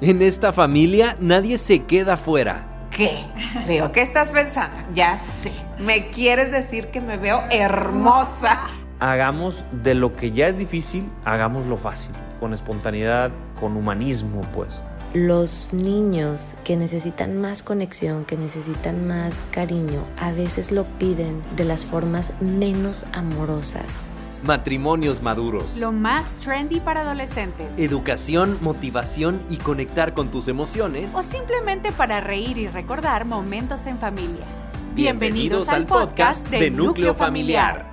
En 0.00 0.22
esta 0.22 0.52
familia 0.52 1.16
nadie 1.20 1.56
se 1.56 1.84
queda 1.84 2.16
fuera. 2.16 2.66
¿Qué? 2.90 3.24
Leo, 3.66 3.92
¿qué 3.92 4.02
estás 4.02 4.32
pensando? 4.32 4.76
Ya 4.92 5.16
sé. 5.16 5.52
¿Me 5.78 6.10
quieres 6.10 6.50
decir 6.50 6.88
que 6.88 7.00
me 7.00 7.16
veo 7.16 7.42
hermosa? 7.50 8.62
Hagamos 8.98 9.64
de 9.70 9.94
lo 9.94 10.14
que 10.14 10.32
ya 10.32 10.48
es 10.48 10.58
difícil, 10.58 11.08
hagámoslo 11.24 11.76
fácil, 11.76 12.12
con 12.40 12.52
espontaneidad, 12.52 13.30
con 13.58 13.76
humanismo, 13.76 14.40
pues. 14.52 14.82
Los 15.12 15.72
niños 15.72 16.56
que 16.64 16.76
necesitan 16.76 17.40
más 17.40 17.62
conexión, 17.62 18.24
que 18.24 18.36
necesitan 18.36 19.06
más 19.06 19.48
cariño, 19.52 20.04
a 20.18 20.32
veces 20.32 20.72
lo 20.72 20.84
piden 20.98 21.40
de 21.56 21.64
las 21.64 21.86
formas 21.86 22.32
menos 22.40 23.06
amorosas. 23.12 24.10
Matrimonios 24.44 25.22
maduros. 25.22 25.78
Lo 25.78 25.90
más 25.90 26.26
trendy 26.44 26.78
para 26.78 27.00
adolescentes. 27.00 27.66
Educación, 27.78 28.58
motivación 28.60 29.40
y 29.48 29.56
conectar 29.56 30.12
con 30.12 30.30
tus 30.30 30.48
emociones. 30.48 31.12
O 31.14 31.22
simplemente 31.22 31.92
para 31.92 32.20
reír 32.20 32.58
y 32.58 32.68
recordar 32.68 33.24
momentos 33.24 33.86
en 33.86 33.98
familia. 33.98 34.44
Bienvenidos, 34.94 35.70
al 35.70 35.86
podcast 35.86 36.46
de 36.48 36.70
Núcleo 36.70 37.14
Familiar. 37.14 37.90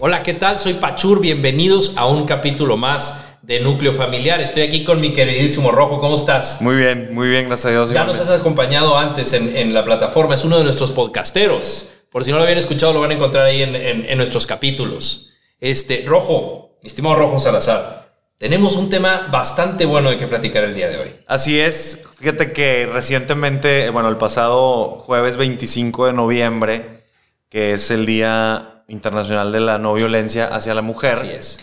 Hola, 0.00 0.24
¿qué 0.24 0.34
tal? 0.34 0.58
Soy 0.58 0.74
Pachur. 0.74 1.20
Bienvenidos 1.20 1.96
a 1.96 2.06
un 2.06 2.24
capítulo 2.24 2.76
más 2.76 3.38
de 3.42 3.60
Núcleo 3.60 3.92
Familiar. 3.92 4.40
Estoy 4.40 4.62
aquí 4.62 4.82
con 4.82 5.00
mi 5.00 5.12
queridísimo 5.12 5.70
Rojo. 5.70 6.00
¿Cómo 6.00 6.16
estás? 6.16 6.60
Muy 6.60 6.74
bien, 6.74 7.14
muy 7.14 7.28
bien, 7.28 7.46
gracias 7.46 7.66
a 7.66 7.70
Dios. 7.70 7.90
Ya 7.90 8.02
nos 8.02 8.18
has 8.18 8.30
acompañado 8.30 8.98
antes 8.98 9.32
en, 9.34 9.56
en 9.56 9.72
la 9.72 9.84
plataforma. 9.84 10.34
Es 10.34 10.44
uno 10.44 10.58
de 10.58 10.64
nuestros 10.64 10.90
podcasteros. 10.90 11.92
Por 12.10 12.24
si 12.24 12.30
no 12.30 12.38
lo 12.38 12.44
habían 12.44 12.58
escuchado, 12.58 12.92
lo 12.92 13.00
van 13.00 13.10
a 13.10 13.14
encontrar 13.14 13.44
ahí 13.44 13.62
en, 13.62 14.16
nuestros 14.16 14.46
capítulos. 14.46 15.34
Este, 15.60 16.04
Rojo, 16.06 16.78
mi 16.82 16.86
estimado 16.86 17.16
Rojo 17.16 17.38
Salazar, 17.38 18.14
tenemos 18.38 18.76
un 18.76 18.88
tema 18.88 19.28
bastante 19.30 19.84
bueno 19.84 20.10
de 20.10 20.16
que 20.16 20.26
platicar 20.26 20.64
el 20.64 20.74
día 20.74 20.88
de 20.88 20.98
hoy. 20.98 21.16
Así 21.26 21.60
es. 21.60 22.04
Fíjate 22.18 22.52
que 22.52 22.86
recientemente, 22.86 23.90
bueno, 23.90 24.08
el 24.08 24.16
pasado 24.16 24.90
jueves 24.90 25.36
25 25.36 26.06
de 26.06 26.12
noviembre, 26.12 27.04
que 27.48 27.72
es 27.72 27.90
el 27.90 28.06
Día 28.06 28.84
Internacional 28.88 29.52
de 29.52 29.60
la 29.60 29.78
No 29.78 29.92
Violencia 29.92 30.46
hacia 30.46 30.72
la 30.74 30.82
Mujer. 30.82 31.14
Así 31.14 31.30
es. 31.30 31.60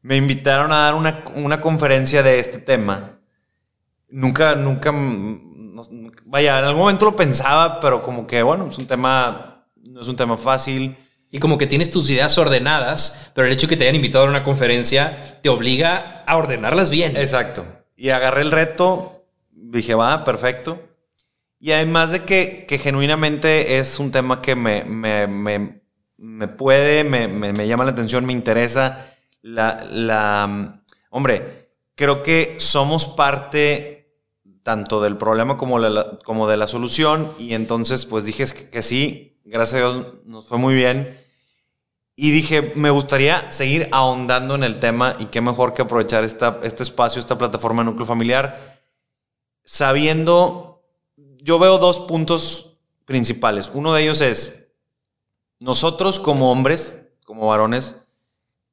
Me 0.00 0.16
invitaron 0.16 0.72
a 0.72 0.84
dar 0.84 0.94
una, 0.94 1.24
una 1.34 1.60
conferencia 1.60 2.22
de 2.22 2.38
este 2.38 2.58
tema. 2.58 3.18
Nunca, 4.08 4.54
nunca, 4.54 4.92
vaya, 6.24 6.58
en 6.58 6.64
algún 6.64 6.82
momento 6.82 7.06
lo 7.06 7.16
pensaba, 7.16 7.80
pero 7.80 8.02
como 8.02 8.26
que, 8.26 8.42
bueno, 8.42 8.68
es 8.68 8.78
un 8.78 8.86
tema 8.86 9.53
no 9.84 10.00
es 10.00 10.08
un 10.08 10.16
tema 10.16 10.36
fácil. 10.36 10.96
Y 11.30 11.38
como 11.38 11.58
que 11.58 11.66
tienes 11.66 11.90
tus 11.90 12.08
ideas 12.10 12.38
ordenadas, 12.38 13.30
pero 13.34 13.46
el 13.46 13.52
hecho 13.52 13.66
de 13.66 13.70
que 13.70 13.76
te 13.76 13.84
hayan 13.84 13.96
invitado 13.96 14.24
a 14.24 14.28
una 14.28 14.44
conferencia 14.44 15.40
te 15.42 15.48
obliga 15.48 16.22
a 16.26 16.36
ordenarlas 16.36 16.90
bien. 16.90 17.16
Exacto. 17.16 17.66
Y 17.96 18.10
agarré 18.10 18.42
el 18.42 18.52
reto, 18.52 19.26
dije, 19.50 19.94
va, 19.94 20.24
perfecto. 20.24 20.80
Y 21.58 21.72
además 21.72 22.12
de 22.12 22.24
que, 22.24 22.66
genuinamente 22.80 23.78
es 23.78 23.98
un 23.98 24.12
tema 24.12 24.42
que 24.42 24.54
me, 24.54 24.84
me, 24.84 26.48
puede, 26.48 27.04
me, 27.04 27.66
llama 27.66 27.84
la 27.84 27.92
atención, 27.92 28.26
me 28.26 28.32
interesa. 28.32 29.14
La, 29.42 29.84
la, 29.90 30.82
hombre, 31.10 31.70
creo 31.94 32.22
que 32.22 32.56
somos 32.58 33.06
parte 33.06 33.94
tanto 34.62 35.02
del 35.02 35.16
problema 35.16 35.56
como, 35.56 35.78
como 36.24 36.48
de 36.48 36.56
la 36.56 36.66
solución. 36.66 37.32
Y 37.38 37.54
entonces, 37.54 38.06
pues 38.06 38.24
dije 38.24 38.44
que 38.70 38.82
sí, 38.82 39.33
gracias 39.44 39.74
a 39.74 39.78
Dios 39.78 40.06
nos 40.24 40.46
fue 40.46 40.58
muy 40.58 40.74
bien. 40.74 41.20
Y 42.16 42.30
dije, 42.30 42.72
me 42.76 42.90
gustaría 42.90 43.50
seguir 43.50 43.88
ahondando 43.90 44.54
en 44.54 44.62
el 44.62 44.78
tema 44.78 45.16
y 45.18 45.26
qué 45.26 45.40
mejor 45.40 45.74
que 45.74 45.82
aprovechar 45.82 46.24
esta, 46.24 46.60
este 46.62 46.82
espacio, 46.82 47.18
esta 47.18 47.36
plataforma 47.36 47.82
de 47.82 47.86
núcleo 47.86 48.06
familiar, 48.06 48.80
sabiendo, 49.64 50.84
yo 51.16 51.58
veo 51.58 51.78
dos 51.78 52.00
puntos 52.00 52.78
principales. 53.04 53.70
Uno 53.74 53.92
de 53.92 54.02
ellos 54.02 54.20
es, 54.20 54.66
nosotros 55.58 56.20
como 56.20 56.52
hombres, 56.52 57.00
como 57.24 57.48
varones, 57.48 57.96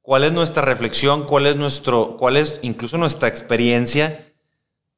cuál 0.02 0.22
es 0.22 0.32
nuestra 0.32 0.62
reflexión, 0.62 1.24
cuál 1.24 1.46
es 1.46 1.56
nuestro, 1.56 2.16
cuál 2.16 2.36
es 2.36 2.60
incluso 2.62 2.96
nuestra 2.96 3.28
experiencia. 3.28 4.32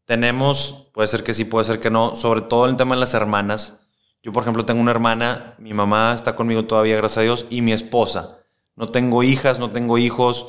Tenemos, 0.04 0.88
puede 0.92 1.08
ser 1.08 1.24
que 1.24 1.32
sí, 1.32 1.46
puede 1.46 1.64
ser 1.64 1.80
que 1.80 1.90
no, 1.90 2.14
sobre 2.14 2.42
todo 2.42 2.66
el 2.66 2.76
tema 2.76 2.94
de 2.94 3.00
las 3.00 3.14
hermanas 3.14 3.83
yo, 4.24 4.32
por 4.32 4.42
ejemplo, 4.42 4.64
tengo 4.64 4.80
una 4.80 4.90
hermana, 4.90 5.54
mi 5.58 5.74
mamá 5.74 6.14
está 6.14 6.34
conmigo 6.34 6.64
todavía, 6.64 6.96
gracias 6.96 7.18
a 7.18 7.22
Dios, 7.22 7.46
y 7.50 7.60
mi 7.60 7.74
esposa. 7.74 8.38
No 8.74 8.88
tengo 8.88 9.22
hijas, 9.22 9.58
no 9.58 9.70
tengo 9.70 9.98
hijos, 9.98 10.46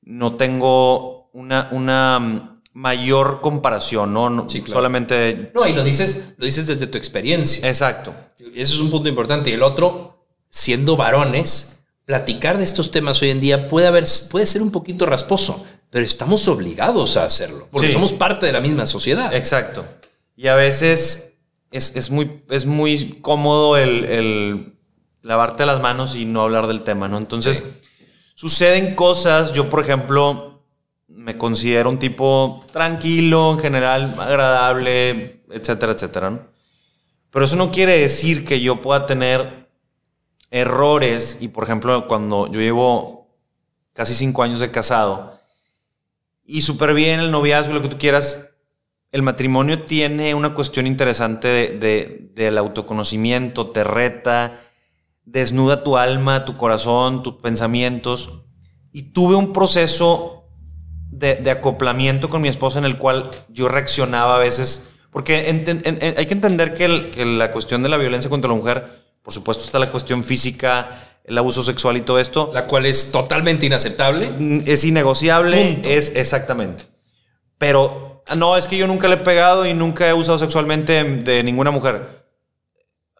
no 0.00 0.36
tengo 0.36 1.28
una, 1.34 1.68
una 1.72 2.18
mm, 2.18 2.62
mayor 2.72 3.42
comparación, 3.42 4.14
¿no? 4.14 4.46
Solamente... 4.66 5.52
No, 5.54 5.68
y 5.68 5.74
lo 5.74 5.84
dices, 5.84 6.32
lo 6.38 6.46
dices 6.46 6.66
desde 6.66 6.86
tu 6.86 6.96
experiencia. 6.96 7.68
Exacto. 7.68 8.14
Eso 8.38 8.76
es 8.76 8.80
un 8.80 8.90
punto 8.90 9.10
importante. 9.10 9.50
Y 9.50 9.52
el 9.52 9.62
otro, 9.62 10.24
siendo 10.48 10.96
varones, 10.96 11.84
platicar 12.06 12.56
de 12.56 12.64
estos 12.64 12.90
temas 12.90 13.20
hoy 13.20 13.28
en 13.28 13.42
día 13.42 13.68
puede, 13.68 13.88
haber, 13.88 14.06
puede 14.30 14.46
ser 14.46 14.62
un 14.62 14.72
poquito 14.72 15.04
rasposo, 15.04 15.66
pero 15.90 16.06
estamos 16.06 16.48
obligados 16.48 17.18
a 17.18 17.26
hacerlo, 17.26 17.68
porque 17.70 17.92
somos 17.92 18.14
parte 18.14 18.46
de 18.46 18.52
la 18.52 18.60
misma 18.62 18.86
sociedad. 18.86 19.34
Exacto. 19.34 19.84
Y 20.34 20.48
a 20.48 20.54
veces 20.54 21.31
es, 21.72 22.10
muy, 22.10 22.42
es 22.50 22.66
muy 22.66 23.18
cómodo 23.20 23.76
el, 23.76 24.76
lavarte 25.22 25.66
las 25.66 25.80
manos 25.80 26.14
y 26.14 26.24
no 26.24 26.42
hablar 26.42 26.66
del 26.66 26.82
tema, 26.82 27.08
¿no? 27.08 27.18
Entonces, 27.18 27.64
suceden 28.34 28.94
cosas. 28.94 29.52
Yo, 29.52 29.70
por 29.70 29.80
ejemplo, 29.80 30.62
me 31.08 31.36
considero 31.38 31.88
un 31.88 31.98
tipo 31.98 32.64
tranquilo, 32.72 33.52
en 33.52 33.58
general, 33.58 34.14
agradable, 34.18 35.42
etcétera, 35.50 35.92
etcétera, 35.92 36.30
¿no? 36.30 36.52
Pero 37.30 37.46
eso 37.46 37.56
no 37.56 37.70
quiere 37.70 37.98
decir 37.98 38.44
que 38.44 38.60
yo 38.60 38.82
pueda 38.82 39.06
tener 39.06 39.68
errores. 40.50 41.38
Y, 41.40 41.48
por 41.48 41.64
ejemplo, 41.64 42.06
cuando 42.06 42.46
yo 42.46 42.60
llevo 42.60 43.34
casi 43.94 44.14
cinco 44.14 44.42
años 44.42 44.60
de 44.60 44.70
casado 44.70 45.40
y 46.44 46.62
súper 46.62 46.92
bien 46.94 47.20
el 47.20 47.30
noviazgo, 47.30 47.72
lo 47.72 47.82
que 47.82 47.88
tú 47.88 47.98
quieras, 47.98 48.51
el 49.12 49.22
matrimonio 49.22 49.82
tiene 49.82 50.34
una 50.34 50.54
cuestión 50.54 50.86
interesante 50.86 51.48
de, 51.48 52.30
del 52.34 52.56
autoconocimiento, 52.56 53.70
te 53.70 53.84
reta, 53.84 54.58
desnuda 55.24 55.84
tu 55.84 55.98
alma, 55.98 56.46
tu 56.46 56.56
corazón, 56.56 57.22
tus 57.22 57.34
pensamientos. 57.34 58.40
Y 58.90 59.12
tuve 59.12 59.36
un 59.36 59.52
proceso 59.52 60.48
de, 61.10 61.50
acoplamiento 61.50 62.30
con 62.30 62.40
mi 62.40 62.48
esposa 62.48 62.78
en 62.78 62.86
el 62.86 62.96
cual 62.96 63.30
yo 63.50 63.68
reaccionaba 63.68 64.36
a 64.36 64.38
veces, 64.38 64.88
porque 65.10 65.36
hay 66.16 66.26
que 66.26 66.34
entender 66.34 66.74
que, 66.74 67.10
que, 67.10 67.26
la 67.26 67.52
cuestión 67.52 67.82
de 67.82 67.90
la 67.90 67.98
violencia 67.98 68.30
contra 68.30 68.48
la 68.48 68.56
mujer, 68.56 69.02
por 69.22 69.34
supuesto 69.34 69.64
está 69.64 69.78
la 69.78 69.90
cuestión 69.90 70.24
física, 70.24 71.20
el 71.24 71.36
abuso 71.36 71.62
sexual 71.62 71.98
y 71.98 72.00
todo 72.00 72.18
esto. 72.18 72.50
La 72.54 72.66
cual 72.66 72.86
es 72.86 73.12
totalmente 73.12 73.66
inaceptable. 73.66 74.62
Es 74.66 74.84
innegociable, 74.84 75.82
es 75.84 76.12
exactamente. 76.16 76.84
Pero 77.58 78.11
no, 78.36 78.56
es 78.56 78.66
que 78.66 78.76
yo 78.76 78.86
nunca 78.86 79.08
le 79.08 79.14
he 79.14 79.18
pegado 79.18 79.66
y 79.66 79.74
nunca 79.74 80.08
he 80.08 80.12
usado 80.12 80.38
sexualmente 80.38 81.04
de 81.04 81.42
ninguna 81.42 81.70
mujer. 81.70 82.22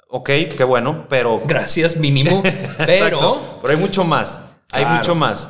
Ok, 0.08 0.28
qué 0.56 0.64
bueno, 0.64 1.06
pero... 1.08 1.40
Gracias, 1.44 1.96
mínimo. 1.96 2.42
pero... 2.78 3.58
pero 3.60 3.74
hay 3.74 3.80
mucho 3.80 4.04
más. 4.04 4.42
Hay 4.70 4.84
mucho 4.84 5.14
más. 5.14 5.48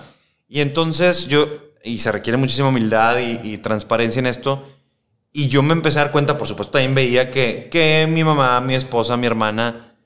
Y 0.49 0.61
entonces 0.61 1.27
yo... 1.27 1.49
Y 1.85 1.99
se 1.99 2.13
requiere 2.13 2.37
muchísima 2.37 2.69
humildad 2.69 3.19
y, 3.19 3.59
transparencia 3.59 4.21
en 4.21 4.27
esto. 4.27 4.65
Y 5.33 5.49
yo 5.49 5.63
me 5.63 5.73
empecé 5.73 5.99
a 5.99 6.05
dar 6.05 6.13
cuenta, 6.13 6.39
por 6.39 6.47
supuesto, 6.47 6.73
también 6.73 6.95
veía 6.95 7.31
que, 7.31 7.69
que 7.73 8.07
mi 8.09 8.23
mamá, 8.23 8.61
mi 8.61 8.77
esposa, 8.77 9.17
mi 9.17 9.27
hermana, 9.27 9.97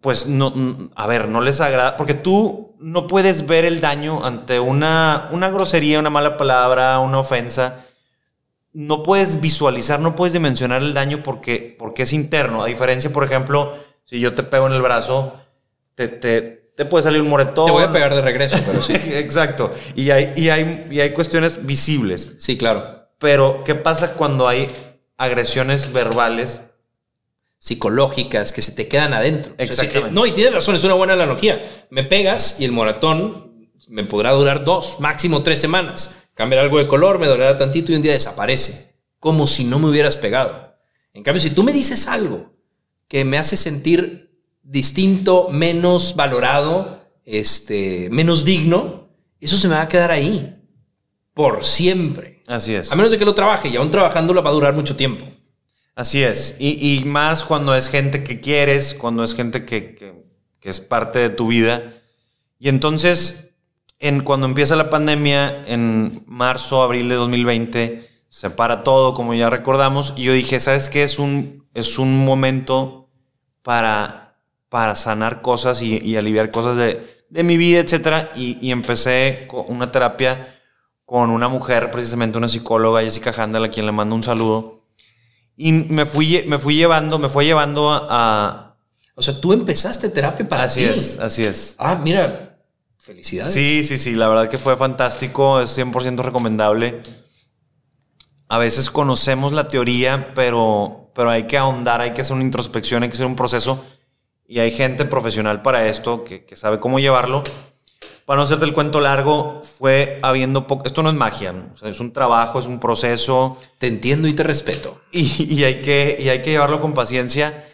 pues 0.00 0.26
no, 0.26 0.54
a 0.94 1.06
ver, 1.08 1.26
no 1.26 1.40
les 1.40 1.60
agrada, 1.60 1.96
porque 1.96 2.14
tú 2.14 2.76
no 2.78 3.08
puedes 3.08 3.46
ver 3.46 3.64
el 3.64 3.80
daño 3.80 4.24
ante 4.24 4.60
una, 4.60 5.28
una 5.32 5.50
grosería, 5.50 5.98
una 5.98 6.10
mala 6.10 6.36
palabra, 6.36 7.00
una 7.00 7.18
ofensa 7.18 7.86
no 8.76 9.02
puedes 9.02 9.40
visualizar, 9.40 10.00
no 10.00 10.14
puedes 10.14 10.34
dimensionar 10.34 10.82
el 10.82 10.92
daño 10.92 11.22
porque, 11.22 11.74
porque 11.78 12.02
es 12.02 12.12
interno. 12.12 12.62
A 12.62 12.66
diferencia, 12.66 13.10
por 13.10 13.24
ejemplo, 13.24 13.74
si 14.04 14.20
yo 14.20 14.34
te 14.34 14.42
pego 14.42 14.66
en 14.66 14.74
el 14.74 14.82
brazo, 14.82 15.32
te, 15.94 16.08
te, 16.08 16.84
puede 16.84 17.04
salir 17.04 17.22
un 17.22 17.30
moretón. 17.30 17.64
Te 17.64 17.72
voy 17.72 17.84
a 17.84 17.90
pegar 17.90 18.14
de 18.14 18.20
regreso, 18.20 18.58
pero 18.66 18.82
sí. 18.82 18.92
Exacto. 19.12 19.72
Y 19.94 20.10
hay, 20.10 20.34
y, 20.36 20.50
hay, 20.50 20.88
y 20.90 21.00
hay 21.00 21.14
cuestiones 21.14 21.64
visibles. 21.64 22.34
Sí, 22.38 22.58
claro. 22.58 23.08
Pero, 23.18 23.64
¿qué 23.64 23.76
pasa 23.76 24.12
cuando 24.12 24.46
hay 24.46 24.70
agresiones 25.16 25.90
verbales? 25.94 26.60
Psicológicas 27.58 28.52
que 28.52 28.60
se 28.60 28.72
te 28.72 28.88
quedan 28.88 29.14
adentro. 29.14 29.54
Exactamente. 29.56 30.12
no, 30.12 30.26
y 30.26 30.32
tienes 30.32 30.52
razón, 30.52 30.76
es 30.76 30.84
una 30.84 30.92
buena 30.92 31.14
analogía. 31.14 31.64
Me 31.88 32.04
pegas 32.04 32.56
y 32.60 32.66
el 32.66 32.72
moratón 32.72 33.70
me 33.88 34.04
podrá 34.04 34.32
durar 34.32 34.64
dos, 34.64 35.00
máximo 35.00 35.42
tres 35.42 35.62
semanas 35.62 36.25
Cambiar 36.36 36.62
algo 36.62 36.78
de 36.78 36.86
color, 36.86 37.18
me 37.18 37.26
dolerá 37.26 37.58
tantito 37.58 37.90
y 37.90 37.96
un 37.96 38.02
día 38.02 38.12
desaparece. 38.12 38.94
Como 39.18 39.48
si 39.48 39.64
no 39.64 39.80
me 39.80 39.88
hubieras 39.88 40.16
pegado. 40.16 40.76
En 41.12 41.24
cambio, 41.24 41.40
si 41.40 41.50
tú 41.50 41.64
me 41.64 41.72
dices 41.72 42.06
algo 42.06 42.52
que 43.08 43.24
me 43.24 43.38
hace 43.38 43.56
sentir 43.56 44.38
distinto, 44.62 45.48
menos 45.50 46.14
valorado, 46.14 47.00
este, 47.24 48.08
menos 48.10 48.44
digno, 48.44 49.08
eso 49.40 49.56
se 49.56 49.66
me 49.68 49.74
va 49.74 49.82
a 49.82 49.88
quedar 49.88 50.10
ahí. 50.12 50.52
por 51.34 51.64
siempre. 51.64 52.42
Así 52.46 52.74
es. 52.74 52.90
A 52.92 52.96
menos 52.96 53.10
de 53.10 53.18
que 53.18 53.24
lo 53.26 53.34
trabaje 53.34 53.68
y 53.68 53.76
aún 53.76 53.90
trabajándolo 53.90 54.42
va 54.42 54.48
a 54.50 54.54
durar 54.54 54.74
mucho 54.74 54.96
tiempo. 54.96 55.26
Así 55.94 56.22
es. 56.22 56.56
Y, 56.58 56.96
y 57.00 57.04
más 57.04 57.44
cuando 57.44 57.74
es 57.74 57.88
gente 57.88 58.22
que 58.24 58.40
quieres, 58.40 58.94
cuando 58.94 59.22
es 59.24 59.34
gente 59.34 59.64
que, 59.66 59.94
que- 59.94 60.24
que 60.60 60.70
es 60.70 60.80
parte 60.80 61.18
de 61.18 61.28
tu 61.30 61.48
vida. 61.48 62.02
Y 62.58 62.68
entonces, 62.70 63.45
en, 63.98 64.20
cuando 64.22 64.46
empieza 64.46 64.76
la 64.76 64.90
pandemia, 64.90 65.62
en 65.66 66.22
marzo, 66.26 66.82
abril 66.82 67.08
de 67.08 67.14
2020, 67.16 68.08
se 68.28 68.50
para 68.50 68.82
todo, 68.82 69.14
como 69.14 69.34
ya 69.34 69.50
recordamos. 69.50 70.12
Y 70.16 70.24
yo 70.24 70.32
dije, 70.32 70.60
¿sabes 70.60 70.88
qué? 70.88 71.02
Es 71.04 71.18
un, 71.18 71.66
es 71.74 71.98
un 71.98 72.24
momento 72.24 73.08
para, 73.62 74.36
para 74.68 74.94
sanar 74.94 75.42
cosas 75.42 75.82
y, 75.82 75.98
y 76.02 76.16
aliviar 76.16 76.50
cosas 76.50 76.76
de, 76.76 77.24
de 77.30 77.42
mi 77.44 77.56
vida, 77.56 77.80
etc. 77.80 78.28
Y, 78.36 78.58
y 78.66 78.70
empecé 78.72 79.46
con 79.48 79.64
una 79.68 79.90
terapia 79.92 80.52
con 81.04 81.30
una 81.30 81.48
mujer, 81.48 81.90
precisamente 81.92 82.36
una 82.36 82.48
psicóloga, 82.48 83.00
Jessica 83.00 83.32
Handel, 83.36 83.64
a 83.64 83.70
quien 83.70 83.86
le 83.86 83.92
mando 83.92 84.14
un 84.16 84.24
saludo. 84.24 84.82
Y 85.56 85.72
me 85.72 86.04
fui, 86.06 86.44
me 86.46 86.58
fui 86.58 86.76
llevando, 86.76 87.18
me 87.18 87.28
fue 87.28 87.44
llevando 87.44 87.90
a... 87.90 88.06
a- 88.10 88.76
O 89.14 89.22
sea, 89.22 89.40
tú 89.40 89.52
empezaste 89.52 90.08
terapia 90.10 90.48
para 90.48 90.64
así 90.64 90.80
ti. 90.80 90.84
es, 90.84 91.18
así 91.18 91.44
es. 91.44 91.76
Ah, 91.78 91.94
mira, 92.02 92.45
felicidades. 93.06 93.54
Sí, 93.54 93.84
sí, 93.84 93.98
sí, 93.98 94.14
la 94.14 94.28
verdad 94.28 94.48
que 94.48 94.58
fue 94.58 94.76
fantástico, 94.76 95.60
es 95.60 95.78
100% 95.78 96.18
recomendable. 96.18 97.00
A 98.48 98.58
veces 98.58 98.90
conocemos 98.90 99.52
la 99.52 99.68
teoría, 99.68 100.32
pero, 100.34 101.10
pero 101.14 101.30
hay 101.30 101.44
que 101.44 101.56
ahondar, 101.56 102.00
hay 102.00 102.12
que 102.12 102.20
hacer 102.20 102.34
una 102.34 102.44
introspección, 102.44 103.02
hay 103.02 103.08
que 103.08 103.14
hacer 103.14 103.26
un 103.26 103.36
proceso. 103.36 103.84
Y 104.48 104.58
hay 104.60 104.70
gente 104.70 105.04
profesional 105.04 105.62
para 105.62 105.88
esto 105.88 106.22
que, 106.22 106.44
que 106.44 106.54
sabe 106.56 106.78
cómo 106.78 106.98
llevarlo. 106.98 107.42
Para 108.24 108.38
no 108.38 108.42
hacerte 108.42 108.64
el 108.64 108.72
cuento 108.72 109.00
largo, 109.00 109.60
fue 109.62 110.18
habiendo 110.22 110.66
poco... 110.66 110.86
Esto 110.86 111.02
no 111.02 111.10
es 111.10 111.14
magia, 111.16 111.52
¿no? 111.52 111.70
O 111.74 111.76
sea, 111.76 111.88
es 111.88 112.00
un 112.00 112.12
trabajo, 112.12 112.58
es 112.58 112.66
un 112.66 112.80
proceso. 112.80 113.56
Te 113.78 113.86
entiendo 113.86 114.28
y 114.28 114.34
te 114.34 114.42
respeto. 114.42 115.00
y, 115.12 115.52
y 115.52 115.64
hay 115.64 115.82
que, 115.82 116.16
y 116.20 116.28
hay 116.28 116.42
que 116.42 116.50
llevarlo 116.50 116.80
con 116.80 116.92
paciencia. 116.92 117.68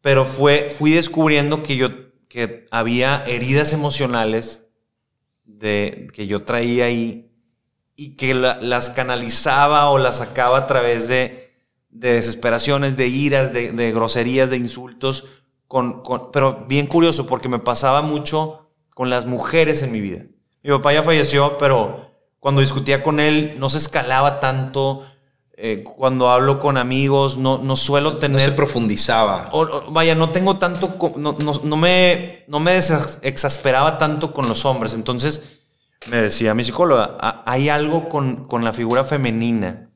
Pero 0.00 0.24
fue, 0.24 0.74
fui 0.76 0.92
descubriendo 0.92 1.62
que 1.62 1.76
yo 1.76 2.03
que 2.34 2.66
había 2.72 3.22
heridas 3.28 3.72
emocionales 3.72 4.66
de, 5.44 6.08
que 6.12 6.26
yo 6.26 6.42
traía 6.42 6.86
ahí 6.86 7.30
y 7.94 8.16
que 8.16 8.34
la- 8.34 8.58
las 8.60 8.90
canalizaba 8.90 9.88
o 9.90 9.98
las 9.98 10.16
sacaba 10.18 10.58
a 10.58 10.66
través 10.66 11.06
de, 11.06 11.52
de 11.90 12.14
desesperaciones, 12.14 12.96
de 12.96 13.06
iras, 13.06 13.52
de, 13.52 13.70
de 13.70 13.92
groserías, 13.92 14.50
de 14.50 14.56
insultos. 14.56 15.26
Con, 15.68 16.02
con- 16.02 16.32
pero 16.32 16.66
bien 16.68 16.88
curioso 16.88 17.24
porque 17.28 17.48
me 17.48 17.60
pasaba 17.60 18.02
mucho 18.02 18.72
con 18.96 19.10
las 19.10 19.26
mujeres 19.26 19.82
en 19.82 19.92
mi 19.92 20.00
vida. 20.00 20.24
Mi 20.64 20.70
papá 20.70 20.92
ya 20.92 21.04
falleció, 21.04 21.56
pero 21.56 22.10
cuando 22.40 22.62
discutía 22.62 23.04
con 23.04 23.20
él 23.20 23.54
no 23.58 23.68
se 23.68 23.78
escalaba 23.78 24.40
tanto. 24.40 25.06
Eh, 25.56 25.84
cuando 25.84 26.30
hablo 26.30 26.58
con 26.58 26.76
amigos 26.76 27.36
no, 27.36 27.58
no 27.58 27.76
suelo 27.76 28.12
No 28.12 28.16
tener... 28.18 28.40
se 28.40 28.52
profundizaba. 28.52 29.48
O- 29.52 29.60
o- 29.62 29.90
vaya, 29.92 30.14
no 30.16 30.30
tengo 30.30 30.56
tanto, 30.56 30.96
no, 31.16 31.36
no- 31.38 31.60
no 31.62 31.76
me, 31.76 32.44
no 32.48 32.58
me 32.58 32.76
exasperaba 33.22 33.96
tanto 33.98 34.32
con 34.32 34.48
los 34.48 34.64
hombres. 34.64 34.94
Entonces, 34.94 35.42
me 36.06 36.20
decía 36.20 36.54
mi 36.54 36.64
psicóloga, 36.64 37.16
"Ha- 37.20 37.42
hay 37.46 37.68
algo 37.68 38.08
con, 38.08 38.46
con 38.48 38.64
la 38.64 38.72
figura 38.72 39.04
femenina. 39.04 39.90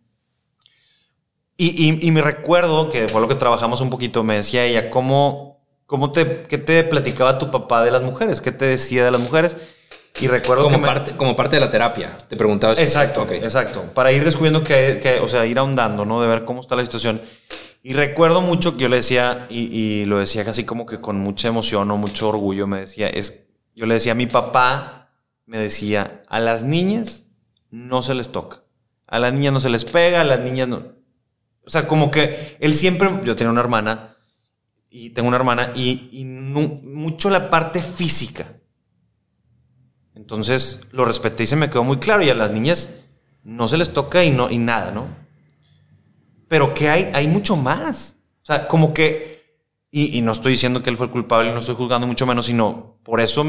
Y, 1.57 1.91
y- 1.91 2.07
y 2.07 2.11
me 2.13 2.23
recuerdo, 2.23 2.89
que 2.89 3.09
fue 3.09 3.21
lo 3.21 3.27
que 3.27 3.35
trabajamos 3.35 3.81
un 3.81 3.91
poquito, 3.91 4.23
me 4.23 4.37
decía 4.37 4.65
ella, 4.65 4.91
¿cómo, 4.91 5.61
cómo 5.87 6.13
te, 6.13 6.45
qué 6.45 6.59
te 6.59 6.85
platicaba 6.85 7.39
tu 7.39 7.51
papá 7.51 7.83
de 7.83 7.91
las 7.91 8.03
mujeres? 8.03 8.41
¿Qué 8.41 8.53
te 8.53 8.65
decía 8.65 9.05
de 9.05 9.11
las 9.11 9.21
mujeres? 9.21 9.57
Y 10.21 10.27
recuerdo 10.27 10.65
Como 10.65 10.77
que 10.77 10.81
me- 10.83 10.87
parte, 10.89 11.17
como 11.17 11.37
parte 11.37 11.57
de 11.57 11.61
la 11.61 11.71
terapia. 11.71 12.17
Te 12.29 12.37
preguntaba 12.37 12.73
eso. 12.73 12.83
Exacto, 12.83 13.27
exacto. 13.31 13.83
Para 13.95 14.11
ir 14.13 14.25
descubriendo 14.25 14.65
que, 14.65 14.99
que, 15.03 15.21
o 15.21 15.29
sea, 15.29 15.47
ir 15.47 15.59
ahondando, 15.59 16.05
¿no? 16.05 16.21
De 16.21 16.27
ver 16.29 16.45
cómo 16.45 16.61
está 16.61 16.75
la 16.77 16.83
situación. 16.83 17.21
Y 17.83 17.93
recuerdo 17.93 18.41
mucho 18.41 18.77
que 18.77 18.83
yo 18.83 18.89
le 18.89 18.97
decía, 18.97 19.47
y, 19.49 19.73
y 19.75 20.05
lo 20.07 20.19
decía 20.19 20.45
casi 20.45 20.65
como 20.65 20.87
que 20.87 21.01
con 21.01 21.19
mucha 21.21 21.47
emoción 21.49 21.91
o 21.93 21.97
mucho 21.97 22.29
orgullo, 22.29 22.67
me 22.67 22.81
decía, 22.81 23.09
es, 23.09 23.45
yo 23.77 23.87
le 23.87 23.95
decía, 23.95 24.15
mi 24.15 24.27
papá 24.27 25.11
me 25.47 25.59
decía, 25.59 26.23
a 26.29 26.41
las 26.41 26.65
niñas 26.65 27.27
no 27.71 28.03
se 28.03 28.15
les 28.15 28.31
toca. 28.31 28.63
A 29.07 29.21
las 29.21 29.33
niñas 29.33 29.53
no 29.53 29.61
se 29.61 29.71
les 29.71 29.85
pega, 29.85 30.21
a 30.21 30.25
las 30.25 30.41
niñas 30.41 30.67
no. 30.69 30.83
O 31.65 31.71
sea, 31.71 31.87
como 31.87 32.11
que 32.11 32.57
él 32.61 32.75
siempre, 32.75 33.09
yo 33.25 33.37
tenía 33.37 33.51
una 33.53 33.61
hermana, 33.61 34.17
y 34.91 35.11
tengo 35.11 35.29
una 35.29 35.37
hermana, 35.37 35.71
y, 35.75 36.09
y 36.13 36.25
nu- 36.25 36.81
mucho 36.83 37.31
la 37.31 37.49
parte 37.51 37.81
física. 37.81 38.58
Entonces 40.19 40.81
lo 40.91 41.05
respeté 41.05 41.45
y 41.45 41.47
se 41.47 41.57
me 41.57 41.71
quedó 41.71 41.85
muy 41.85 41.99
claro. 41.99 42.23
Y 42.23 42.29
a 42.31 42.35
las 42.35 42.51
niñas 42.51 42.91
no 43.45 43.69
se 43.69 43.77
les 43.79 43.93
toca 43.93 44.25
y, 44.25 44.31
no, 44.31 44.51
y 44.51 44.59
nada, 44.59 44.91
¿no? 44.91 45.07
Pero 46.49 46.75
que 46.75 46.89
hay, 46.91 47.11
hay 47.15 47.29
mucho 47.29 47.57
más. 47.57 48.17
O 48.43 48.47
sea, 48.47 48.67
como 48.69 48.93
que. 48.93 49.39
Y, 49.91 50.19
y 50.19 50.23
no 50.23 50.33
estoy 50.33 50.53
diciendo 50.53 50.83
que 50.83 50.91
él 50.91 50.97
fue 50.99 51.07
el 51.07 51.13
culpable, 51.13 51.51
no 51.53 51.61
estoy 51.61 51.75
juzgando 51.75 52.07
mucho 52.07 52.27
menos, 52.27 52.45
sino 52.47 52.99
por 53.05 53.21
eso 53.23 53.47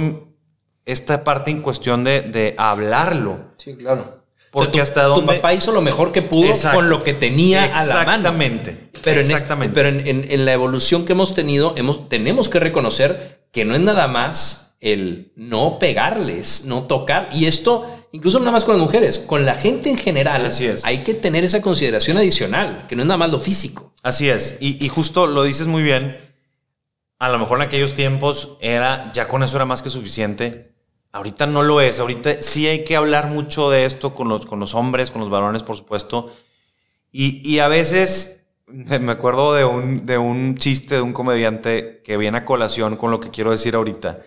esta 0.86 1.24
parte 1.26 1.52
en 1.52 1.62
cuestión 1.62 2.04
de, 2.06 2.22
de 2.22 2.56
hablarlo. 2.58 3.52
Sí, 3.58 3.76
claro. 3.76 4.24
Porque 4.52 4.78
tu, 4.78 4.82
hasta 4.84 5.04
tu 5.06 5.10
dónde- 5.16 5.36
papá 5.36 5.54
hizo 5.54 5.72
lo 5.74 5.82
mejor 5.82 6.12
que 6.14 6.22
pudo 6.22 6.48
Exacto. 6.48 6.78
con 6.78 6.90
lo 6.90 7.04
que 7.04 7.14
tenía 7.14 7.66
a 7.78 7.84
la 7.86 7.94
mano. 8.06 8.30
Exactamente. 8.30 8.90
Pero, 9.04 9.18
en, 9.20 9.22
este- 9.24 9.34
Exactamente. 9.34 9.74
pero 9.76 9.90
en, 9.90 10.08
en- 10.08 10.32
en 10.32 10.46
la 10.46 10.54
evolución 10.54 11.06
que 11.06 11.12
hemos 11.12 11.36
tenido, 11.36 11.74
hemos, 11.78 12.08
tenemos 12.08 12.48
que 12.48 12.60
reconocer 12.60 13.48
que 13.52 13.66
no 13.66 13.76
es 13.76 13.82
nada 13.82 14.08
más 14.08 14.69
el 14.80 15.32
no 15.36 15.80
pegarles, 15.80 16.66
no 16.66 16.84
tocar. 16.84 17.30
Y 17.34 17.46
esto, 17.46 17.86
incluso 18.12 18.40
nada 18.40 18.52
más 18.52 18.66
con 18.66 18.76
las 18.78 18.84
mujeres, 18.84 19.20
con 19.20 19.46
la 19.46 19.56
gente 19.56 19.90
en 19.90 19.98
general, 19.98 20.46
Así 20.46 20.66
es. 20.66 20.86
hay 20.86 21.00
que 21.00 21.14
tener 21.14 21.44
esa 21.44 21.62
consideración 21.62 22.18
adicional, 22.18 22.86
que 22.88 22.96
no 22.96 23.02
es 23.02 23.08
nada 23.08 23.18
más 23.18 23.32
lo 23.32 23.40
físico. 23.42 23.94
Así 24.04 24.30
es. 24.30 24.58
Y, 24.60 24.84
y 24.84 24.88
justo 24.90 25.28
lo 25.28 25.44
dices 25.44 25.68
muy 25.68 25.84
bien. 25.84 26.18
A 27.20 27.28
lo 27.30 27.38
mejor 27.38 27.58
en 27.58 27.64
aquellos 27.64 27.96
tiempos 27.96 28.58
era, 28.62 29.12
ya 29.14 29.28
con 29.28 29.44
eso 29.44 29.58
era 29.58 29.66
más 29.66 29.82
que 29.82 29.90
suficiente. 29.90 30.74
Ahorita 31.12 31.48
no 31.48 31.62
lo 31.64 31.82
es. 31.82 32.00
Ahorita 32.00 32.42
sí 32.42 32.68
hay 32.68 32.86
que 32.86 32.96
hablar 32.96 33.28
mucho 33.28 33.70
de 33.70 33.86
esto 33.86 34.16
con 34.16 34.30
los, 34.30 34.46
con 34.46 34.60
los 34.60 34.74
hombres, 34.76 35.12
con 35.12 35.20
los 35.20 35.30
varones, 35.30 35.64
por 35.64 35.76
supuesto. 35.76 36.32
Y, 37.12 37.42
y 37.50 37.60
a 37.60 37.68
veces 37.68 38.46
me 38.68 39.00
me 39.00 39.12
acuerdo 39.12 39.54
de 39.54 39.66
un, 39.66 40.06
de 40.06 40.18
un 40.18 40.56
chiste 40.56 40.96
de 40.96 41.02
un 41.02 41.12
comediante 41.12 42.02
que 42.06 42.18
viene 42.18 42.38
a 42.38 42.46
colación 42.46 42.96
con 42.96 43.12
lo 43.12 43.20
que 43.20 43.32
quiero 43.32 43.52
decir 43.52 43.76
ahorita. 43.76 44.22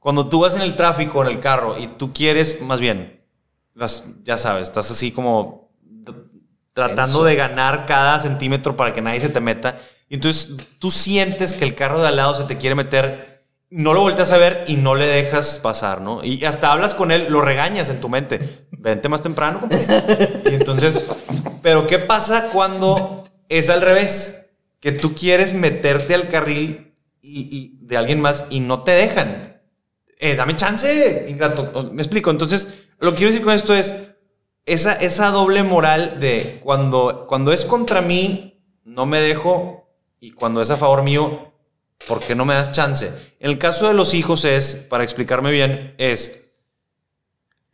Cuando 0.00 0.28
tú 0.28 0.40
vas 0.40 0.56
en 0.56 0.62
el 0.62 0.74
tráfico, 0.76 1.22
en 1.22 1.28
el 1.28 1.38
carro, 1.40 1.78
y 1.78 1.86
tú 1.86 2.12
quieres, 2.12 2.60
más 2.62 2.80
bien, 2.80 3.20
las- 3.74 4.04
ya 4.24 4.36
sabes, 4.38 4.64
estás 4.64 4.90
así 4.90 5.12
como 5.12 5.70
tratando 6.72 7.22
de 7.24 7.36
ganar 7.36 7.86
cada 7.86 8.18
centímetro 8.20 8.76
para 8.76 8.92
que 8.92 9.02
nadie 9.02 9.20
se 9.20 9.28
te 9.28 9.40
meta. 9.40 9.78
Y 10.08 10.14
entonces 10.14 10.56
tú 10.78 10.90
sientes 10.90 11.52
que 11.54 11.64
el 11.64 11.74
carro 11.74 12.00
de 12.00 12.08
al 12.08 12.16
lado 12.16 12.34
se 12.34 12.44
te 12.44 12.56
quiere 12.58 12.74
meter, 12.74 13.44
no 13.68 13.92
lo 13.92 14.00
volteas 14.00 14.32
a 14.32 14.38
ver 14.38 14.64
y 14.66 14.76
no 14.76 14.94
le 14.94 15.06
dejas 15.06 15.60
pasar, 15.60 16.00
¿no? 16.00 16.24
Y 16.24 16.44
hasta 16.44 16.72
hablas 16.72 16.94
con 16.94 17.12
él, 17.12 17.26
lo 17.28 17.40
regañas 17.42 17.88
en 17.90 18.00
tu 18.00 18.08
mente. 18.08 18.66
Vente 18.72 19.08
más 19.08 19.22
temprano, 19.22 19.60
compadre. 19.60 20.42
Y 20.50 20.54
entonces, 20.54 21.04
pero 21.62 21.86
¿qué 21.86 21.98
pasa 21.98 22.48
cuando 22.52 23.24
es 23.48 23.68
al 23.68 23.82
revés? 23.82 24.46
Que 24.80 24.90
tú 24.92 25.14
quieres 25.14 25.52
meterte 25.52 26.14
al 26.14 26.28
carril 26.28 26.94
y, 27.20 27.40
y- 27.56 27.78
de 27.82 27.96
alguien 27.96 28.20
más 28.20 28.44
y 28.50 28.60
no 28.60 28.82
te 28.82 28.92
dejan. 28.92 29.49
Eh, 30.22 30.36
dame 30.36 30.54
chance, 30.54 31.26
ingrato. 31.28 31.90
Me 31.92 32.02
explico. 32.02 32.30
Entonces, 32.30 32.68
lo 32.98 33.12
que 33.12 33.16
quiero 33.16 33.32
decir 33.32 33.44
con 33.44 33.54
esto 33.54 33.74
es 33.74 33.94
esa, 34.66 34.92
esa 34.92 35.30
doble 35.30 35.62
moral 35.62 36.20
de 36.20 36.60
cuando, 36.62 37.24
cuando 37.26 37.52
es 37.52 37.64
contra 37.64 38.02
mí, 38.02 38.62
no 38.84 39.06
me 39.06 39.20
dejo, 39.20 39.88
y 40.20 40.32
cuando 40.32 40.60
es 40.60 40.70
a 40.70 40.76
favor 40.76 41.02
mío, 41.02 41.52
¿por 42.06 42.20
qué 42.20 42.34
no 42.34 42.44
me 42.44 42.52
das 42.52 42.70
chance? 42.70 43.06
En 43.40 43.50
el 43.50 43.58
caso 43.58 43.88
de 43.88 43.94
los 43.94 44.12
hijos 44.12 44.44
es, 44.44 44.74
para 44.74 45.04
explicarme 45.04 45.50
bien, 45.50 45.94
es, 45.96 46.42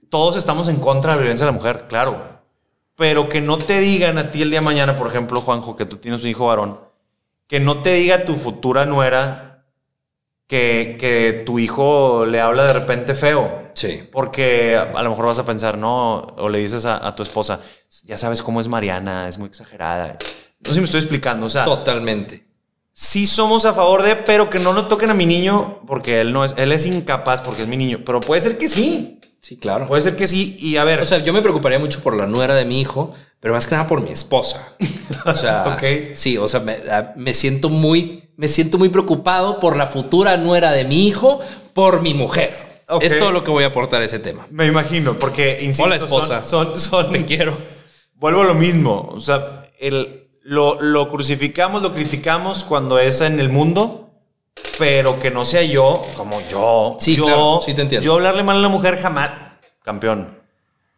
todos 0.08 0.36
estamos 0.36 0.68
en 0.68 0.76
contra 0.76 1.10
de 1.10 1.16
la 1.16 1.22
violencia 1.22 1.46
de 1.46 1.52
la 1.52 1.58
mujer, 1.58 1.86
claro, 1.88 2.40
pero 2.94 3.28
que 3.28 3.40
no 3.40 3.58
te 3.58 3.80
digan 3.80 4.18
a 4.18 4.30
ti 4.30 4.42
el 4.42 4.50
día 4.50 4.60
de 4.60 4.64
mañana, 4.64 4.94
por 4.94 5.08
ejemplo, 5.08 5.40
Juanjo, 5.40 5.74
que 5.74 5.86
tú 5.86 5.96
tienes 5.96 6.22
un 6.22 6.30
hijo 6.30 6.46
varón, 6.46 6.80
que 7.48 7.58
no 7.58 7.82
te 7.82 7.94
diga 7.94 8.24
tu 8.24 8.36
futura 8.36 8.86
nuera 8.86 9.55
que, 10.46 10.96
que 10.98 11.42
tu 11.44 11.58
hijo 11.58 12.24
le 12.26 12.40
habla 12.40 12.66
de 12.66 12.72
repente 12.72 13.14
feo. 13.14 13.70
Sí. 13.74 14.02
Porque 14.10 14.76
a 14.76 14.98
a 14.98 15.02
lo 15.02 15.10
mejor 15.10 15.26
vas 15.26 15.38
a 15.38 15.44
pensar, 15.44 15.76
no, 15.76 16.18
o 16.18 16.48
le 16.48 16.58
dices 16.58 16.84
a, 16.86 17.06
a 17.06 17.14
tu 17.14 17.22
esposa, 17.22 17.60
ya 18.04 18.16
sabes 18.16 18.42
cómo 18.42 18.60
es 18.60 18.68
Mariana, 18.68 19.28
es 19.28 19.38
muy 19.38 19.48
exagerada. 19.48 20.18
No 20.60 20.68
sé 20.70 20.74
si 20.74 20.80
me 20.80 20.84
estoy 20.86 21.00
explicando, 21.00 21.46
o 21.46 21.50
sea, 21.50 21.64
Totalmente. 21.64 22.46
sí 22.92 23.26
somos 23.26 23.66
a 23.66 23.74
favor 23.74 24.02
de, 24.02 24.16
pero 24.16 24.48
que 24.48 24.58
no 24.58 24.72
lo 24.72 24.86
toquen 24.88 25.10
a 25.10 25.14
mi 25.14 25.26
niño, 25.26 25.82
porque 25.86 26.20
él 26.22 26.32
no 26.32 26.44
es, 26.44 26.54
él 26.56 26.72
es 26.72 26.86
incapaz 26.86 27.42
porque 27.42 27.62
es 27.62 27.68
mi 27.68 27.76
niño, 27.76 28.00
pero 28.06 28.20
puede 28.20 28.40
ser 28.40 28.56
que 28.56 28.68
sí, 28.68 29.20
Sí, 29.46 29.58
claro. 29.58 29.86
puede 29.86 30.02
ser 30.02 30.16
que 30.16 30.26
sí, 30.26 30.56
y 30.58 30.76
a 30.76 30.82
ver, 30.82 30.98
O 31.00 31.06
sea, 31.06 31.18
yo 31.18 31.32
me 31.32 31.40
preocuparía 31.40 31.78
mucho 31.78 32.02
por 32.02 32.16
la 32.16 32.26
nuera 32.26 32.54
de 32.56 32.64
mi 32.64 32.80
hijo, 32.80 33.14
pero 33.38 33.54
más 33.54 33.64
que 33.68 33.76
nada 33.76 33.86
por 33.86 34.00
mi 34.00 34.10
esposa. 34.10 34.72
O 35.24 35.36
sea, 35.36 35.64
Ok. 35.76 36.14
sí, 36.14 36.36
o 36.36 36.48
sea, 36.48 36.58
me, 36.58 36.72
a- 36.90 37.12
me 37.14 37.32
siento 37.32 37.68
muy, 37.68 38.30
me 38.36 38.48
siento 38.48 38.76
muy 38.76 38.88
preocupado 38.88 39.60
por 39.60 39.76
la 39.76 39.86
futura 39.86 40.36
nuera 40.36 40.72
de 40.72 40.84
mi 40.84 41.06
hijo, 41.06 41.38
por 41.74 42.02
mi 42.02 42.12
mujer. 42.12 42.82
Es 43.00 43.16
todo 43.18 43.30
lo 43.30 43.44
que 43.44 43.52
voy 43.52 43.62
a 43.62 43.68
aportar 43.68 44.02
a 44.02 44.04
ese 44.04 44.18
tema. 44.18 44.46
Me 44.50 44.66
imagino, 44.66 45.16
porque 45.16 45.58
insisto, 45.60 45.84
Hola, 45.84 45.96
esposa. 45.96 46.42
Son, 46.42 46.78
son, 46.78 46.80
son- 46.80 47.12
Te 47.12 47.24
quiero. 47.24 47.56
Vuelvo 48.14 48.42
a 48.42 48.46
lo 48.46 48.54
mismo. 48.56 49.10
O 49.12 49.20
sea, 49.20 49.60
el, 49.78 50.28
lo, 50.42 50.80
lo 50.82 51.08
crucificamos, 51.08 51.82
lo 51.82 51.92
criticamos 51.94 52.64
cuando 52.64 52.98
es 52.98 53.20
en 53.20 53.38
el 53.38 53.48
mundo, 53.48 54.05
pero 54.78 55.18
que 55.18 55.30
no 55.30 55.44
sea 55.44 55.62
yo, 55.62 56.04
como 56.16 56.40
yo. 56.48 56.96
Sí, 57.00 57.16
yo, 57.16 57.24
claro, 57.24 57.60
sí 57.64 57.74
te 57.74 57.82
entiendo. 57.82 58.04
Yo 58.04 58.14
hablarle 58.14 58.42
mal 58.42 58.56
a 58.58 58.60
la 58.60 58.68
mujer 58.68 58.96
jamás. 59.00 59.30
Campeón. 59.82 60.36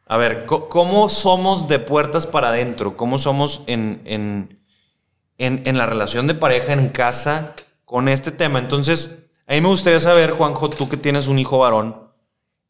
A 0.06 0.16
ver, 0.16 0.46
¿cómo 0.46 1.08
somos 1.10 1.68
de 1.68 1.78
puertas 1.78 2.26
para 2.26 2.48
adentro? 2.48 2.96
¿Cómo 2.96 3.18
somos 3.18 3.62
en, 3.66 4.00
en, 4.06 4.64
en, 5.36 5.62
en 5.66 5.76
la 5.78 5.84
relación 5.86 6.26
de 6.26 6.34
pareja, 6.34 6.72
en 6.72 6.88
casa, 6.88 7.54
con 7.84 8.08
este 8.08 8.30
tema? 8.30 8.58
Entonces, 8.58 9.26
a 9.46 9.52
mí 9.52 9.60
me 9.60 9.68
gustaría 9.68 10.00
saber, 10.00 10.30
Juanjo, 10.30 10.70
tú 10.70 10.88
que 10.88 10.96
tienes 10.96 11.26
un 11.26 11.38
hijo 11.38 11.58
varón, 11.58 12.08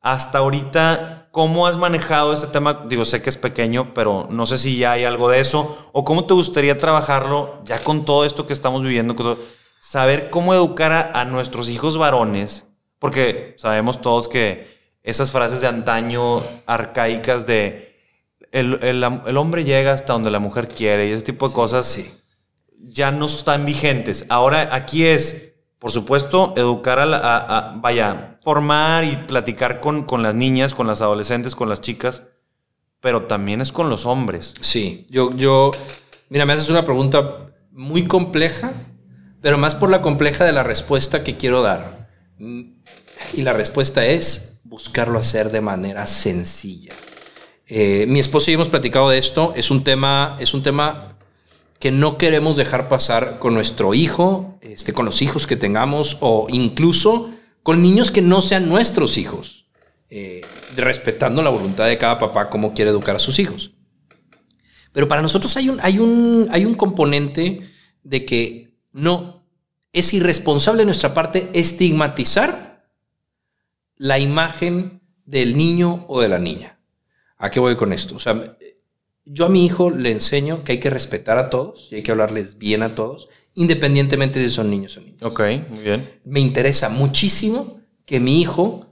hasta 0.00 0.38
ahorita, 0.38 1.28
¿cómo 1.30 1.68
has 1.68 1.76
manejado 1.76 2.32
este 2.34 2.48
tema? 2.48 2.86
Digo, 2.88 3.04
sé 3.04 3.22
que 3.22 3.30
es 3.30 3.36
pequeño, 3.36 3.94
pero 3.94 4.26
no 4.30 4.44
sé 4.46 4.58
si 4.58 4.76
ya 4.76 4.92
hay 4.92 5.04
algo 5.04 5.28
de 5.28 5.38
eso. 5.38 5.90
¿O 5.92 6.04
cómo 6.04 6.24
te 6.24 6.34
gustaría 6.34 6.76
trabajarlo 6.78 7.60
ya 7.64 7.82
con 7.84 8.04
todo 8.04 8.24
esto 8.24 8.48
que 8.48 8.52
estamos 8.52 8.82
viviendo? 8.82 9.14
con 9.14 9.26
todo- 9.36 9.38
saber 9.80 10.30
cómo 10.30 10.54
educar 10.54 10.92
a, 10.92 11.20
a 11.20 11.24
nuestros 11.24 11.68
hijos 11.68 11.96
varones. 11.98 12.66
Porque 12.98 13.54
sabemos 13.58 14.00
todos 14.00 14.28
que 14.28 14.76
esas 15.02 15.30
frases 15.30 15.60
de 15.60 15.68
antaño, 15.68 16.42
arcaicas 16.66 17.46
de 17.46 17.96
el, 18.50 18.78
el- 18.82 19.04
el 19.26 19.36
hombre 19.36 19.64
llega 19.64 19.92
hasta 19.92 20.12
donde 20.14 20.30
la 20.30 20.38
mujer 20.40 20.68
quiere 20.68 21.06
y 21.08 21.12
ese 21.12 21.22
tipo 21.22 21.48
de 21.48 21.54
cosas 21.54 21.98
ya 22.80 23.10
no 23.10 23.26
están 23.26 23.64
vigentes. 23.66 24.26
Ahora 24.28 24.70
aquí 24.74 25.04
es, 25.06 25.52
por 25.78 25.90
supuesto, 25.92 26.54
educar 26.56 26.98
a, 26.98 27.06
la, 27.06 27.18
a- 27.18 27.58
a- 27.58 27.72
vaya, 27.76 28.38
formar 28.42 29.04
y 29.04 29.16
platicar 29.16 29.80
con, 29.80 30.04
con 30.04 30.22
las 30.22 30.34
niñas, 30.34 30.74
con 30.74 30.86
las 30.86 31.00
adolescentes, 31.00 31.54
con 31.54 31.68
las 31.68 31.80
chicas, 31.80 32.24
pero 33.00 33.24
también 33.26 33.60
es 33.60 33.70
con 33.70 33.88
los 33.90 34.06
hombres. 34.06 34.54
Sí, 34.60 35.06
yo, 35.10 35.34
yo, 35.36 35.70
mira, 36.30 36.46
me 36.46 36.52
haces 36.54 36.68
una 36.70 36.84
pregunta 36.84 37.50
muy 37.70 38.04
compleja, 38.06 38.72
pero 39.40 39.58
más 39.58 39.74
por 39.74 39.90
la 39.90 40.02
compleja 40.02 40.44
de 40.44 40.52
la 40.52 40.62
respuesta 40.62 41.24
que 41.24 41.36
quiero 41.36 41.62
dar. 41.62 42.08
Y 42.38 43.42
la 43.42 43.52
respuesta 43.52 44.06
es 44.06 44.60
buscarlo 44.64 45.18
hacer 45.18 45.50
de 45.50 45.60
manera 45.60 46.06
sencilla. 46.06 46.94
Eh, 47.66 48.06
mi 48.08 48.20
esposo 48.20 48.50
y 48.50 48.54
yo 48.54 48.58
hemos 48.58 48.68
platicado 48.68 49.10
de 49.10 49.18
esto. 49.18 49.52
Es 49.56 49.70
un 49.70 49.84
tema, 49.84 50.36
es 50.40 50.54
un 50.54 50.62
tema 50.62 51.18
que 51.78 51.90
no 51.90 52.18
queremos 52.18 52.56
dejar 52.56 52.88
pasar 52.88 53.38
con 53.38 53.54
nuestro 53.54 53.94
hijo, 53.94 54.58
este, 54.62 54.92
con 54.92 55.04
los 55.04 55.22
hijos 55.22 55.46
que 55.46 55.56
tengamos 55.56 56.16
o 56.20 56.46
incluso 56.50 57.30
con 57.62 57.82
niños 57.82 58.10
que 58.10 58.22
no 58.22 58.40
sean 58.40 58.68
nuestros 58.68 59.18
hijos, 59.18 59.66
eh, 60.10 60.40
respetando 60.74 61.42
la 61.42 61.50
voluntad 61.50 61.86
de 61.86 61.98
cada 61.98 62.18
papá 62.18 62.48
cómo 62.48 62.74
quiere 62.74 62.90
educar 62.90 63.16
a 63.16 63.20
sus 63.20 63.38
hijos. 63.38 63.72
Pero 64.92 65.06
para 65.06 65.22
nosotros 65.22 65.56
hay 65.56 65.68
un, 65.68 65.78
hay 65.82 65.98
un, 65.98 66.48
hay 66.50 66.64
un 66.64 66.74
componente 66.74 67.70
de 68.02 68.24
que 68.24 68.67
no 68.92 69.44
es 69.92 70.12
irresponsable 70.12 70.80
de 70.80 70.86
nuestra 70.86 71.14
parte 71.14 71.50
estigmatizar 71.52 72.88
la 73.96 74.18
imagen 74.18 75.00
del 75.24 75.56
niño 75.56 76.04
o 76.08 76.20
de 76.20 76.28
la 76.28 76.38
niña. 76.38 76.78
¿A 77.36 77.50
qué 77.50 77.60
voy 77.60 77.76
con 77.76 77.92
esto? 77.92 78.16
O 78.16 78.18
sea, 78.18 78.56
yo 79.24 79.46
a 79.46 79.48
mi 79.48 79.64
hijo 79.64 79.90
le 79.90 80.10
enseño 80.10 80.64
que 80.64 80.72
hay 80.72 80.80
que 80.80 80.90
respetar 80.90 81.38
a 81.38 81.50
todos 81.50 81.88
y 81.90 81.96
hay 81.96 82.02
que 82.02 82.10
hablarles 82.10 82.58
bien 82.58 82.82
a 82.82 82.94
todos, 82.94 83.28
independientemente 83.54 84.38
de 84.38 84.48
si 84.48 84.54
son 84.54 84.70
niños 84.70 84.96
o 84.96 85.00
niñas. 85.00 85.22
Ok, 85.22 85.40
muy 85.70 85.80
bien. 85.80 86.20
Me 86.24 86.40
interesa 86.40 86.88
muchísimo 86.88 87.80
que 88.04 88.20
mi 88.20 88.40
hijo 88.40 88.86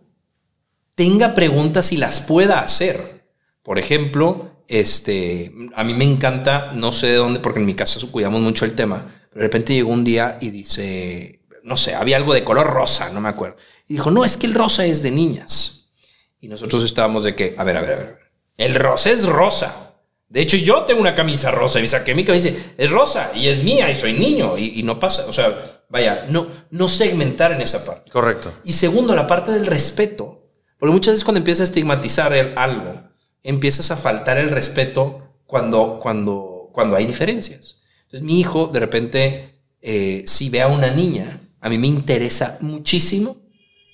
tenga 0.94 1.34
preguntas 1.34 1.92
y 1.92 1.96
las 1.96 2.20
pueda 2.20 2.60
hacer. 2.60 3.24
Por 3.62 3.78
ejemplo, 3.78 4.50
este, 4.68 5.52
a 5.74 5.84
mí 5.84 5.94
me 5.94 6.04
encanta, 6.04 6.72
no 6.74 6.92
sé 6.92 7.08
de 7.08 7.16
dónde, 7.16 7.40
porque 7.40 7.60
en 7.60 7.66
mi 7.66 7.74
casa 7.74 8.00
cuidamos 8.10 8.40
mucho 8.40 8.64
el 8.64 8.74
tema, 8.74 9.25
de 9.36 9.42
repente 9.42 9.74
llegó 9.74 9.90
un 9.92 10.02
día 10.04 10.38
y 10.40 10.50
dice, 10.50 11.40
no 11.62 11.76
sé, 11.76 11.94
había 11.94 12.16
algo 12.16 12.32
de 12.34 12.42
color 12.44 12.66
rosa, 12.66 13.10
no 13.12 13.20
me 13.20 13.28
acuerdo. 13.28 13.56
Y 13.86 13.94
dijo, 13.94 14.10
no, 14.10 14.24
es 14.24 14.36
que 14.36 14.46
el 14.46 14.54
rosa 14.54 14.84
es 14.86 15.02
de 15.02 15.10
niñas. 15.10 15.92
Y 16.40 16.48
nosotros 16.48 16.84
estábamos 16.84 17.22
de 17.24 17.34
que, 17.34 17.54
a 17.58 17.64
ver, 17.64 17.76
a 17.76 17.80
ver, 17.82 17.92
a 17.92 17.96
ver, 17.96 18.18
el 18.56 18.74
rosa 18.74 19.10
es 19.10 19.26
rosa. 19.26 19.94
De 20.28 20.40
hecho, 20.40 20.56
yo 20.56 20.82
tengo 20.82 21.00
una 21.00 21.14
camisa 21.14 21.50
rosa 21.50 21.78
y 21.78 21.82
me 21.82 21.88
saqué 21.88 22.14
mi 22.14 22.24
camisa 22.24 22.50
es 22.76 22.90
rosa 22.90 23.30
y 23.34 23.46
es 23.46 23.62
mía 23.62 23.90
y 23.90 23.96
soy 23.96 24.12
niño 24.14 24.58
y, 24.58 24.80
y 24.80 24.82
no 24.82 24.98
pasa, 24.98 25.24
o 25.26 25.32
sea, 25.32 25.82
vaya, 25.88 26.26
no, 26.28 26.48
no 26.70 26.88
segmentar 26.88 27.52
en 27.52 27.60
esa 27.60 27.84
parte. 27.84 28.10
Correcto. 28.10 28.52
Y 28.64 28.72
segundo, 28.72 29.14
la 29.14 29.26
parte 29.26 29.52
del 29.52 29.66
respeto. 29.66 30.42
Porque 30.78 30.92
muchas 30.92 31.12
veces 31.14 31.24
cuando 31.24 31.38
empiezas 31.38 31.60
a 31.60 31.64
estigmatizar 31.70 32.32
el- 32.34 32.56
algo, 32.56 33.02
empiezas 33.42 33.90
a 33.90 33.96
faltar 33.96 34.36
el 34.38 34.50
respeto 34.50 35.36
cuando, 35.46 36.00
cuando, 36.02 36.68
cuando 36.72 36.96
hay 36.96 37.06
diferencias. 37.06 37.82
Entonces 38.06 38.22
mi 38.22 38.40
hijo 38.40 38.68
de 38.68 38.80
repente, 38.80 39.60
eh, 39.82 40.24
si 40.26 40.48
ve 40.48 40.62
a 40.62 40.68
una 40.68 40.90
niña, 40.90 41.40
a 41.60 41.68
mí 41.68 41.78
me 41.78 41.86
interesa 41.86 42.58
muchísimo 42.60 43.36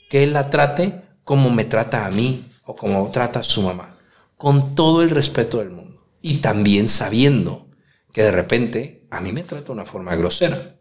que 0.09 0.23
él 0.23 0.35
la 0.35 0.51
trate 0.51 1.03
como 1.25 1.51
me 1.51 1.65
trata 1.65 2.05
a 2.05 2.11
mí 2.11 2.47
o 2.65 2.77
como 2.77 3.11
trata 3.11 3.41
a 3.41 3.43
su 3.43 3.63
mamá. 3.63 3.97
Con 4.37 4.75
todo 4.75 5.03
el 5.03 5.11
respeto 5.11 5.59
del 5.59 5.71
mundo. 5.71 6.05
Y 6.21 6.39
también 6.39 6.89
sabiendo 6.89 7.67
que 8.13 8.23
de 8.23 8.31
repente 8.31 9.07
a 9.11 9.21
mí 9.21 9.33
me 9.33 9.43
trata 9.43 9.67
de 9.67 9.73
una 9.73 9.87
forma 9.87 10.15
grosera 10.15 10.77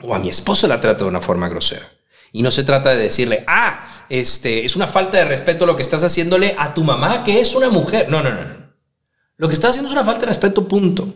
o 0.00 0.14
a 0.14 0.18
mi 0.18 0.28
esposa 0.28 0.66
la 0.66 0.80
trata 0.80 1.04
de 1.04 1.10
una 1.10 1.20
forma 1.20 1.48
grosera. 1.48 1.86
Y 2.32 2.42
no 2.42 2.50
se 2.50 2.64
trata 2.64 2.90
de 2.90 2.96
decirle, 2.96 3.44
ah, 3.46 4.06
este, 4.08 4.64
es 4.64 4.74
una 4.74 4.88
falta 4.88 5.18
de 5.18 5.24
respeto 5.24 5.66
lo 5.66 5.76
que 5.76 5.82
estás 5.82 6.02
haciéndole 6.02 6.54
a 6.58 6.74
tu 6.74 6.82
mamá, 6.82 7.22
que 7.22 7.40
es 7.40 7.54
una 7.54 7.70
mujer. 7.70 8.08
No, 8.10 8.22
no, 8.22 8.30
no, 8.30 8.42
no. 8.42 8.64
Lo 9.36 9.48
que 9.48 9.54
estás 9.54 9.70
haciendo 9.70 9.88
es 9.88 9.92
una 9.92 10.04
falta 10.04 10.22
de 10.22 10.26
respeto, 10.26 10.66
punto. 10.66 11.14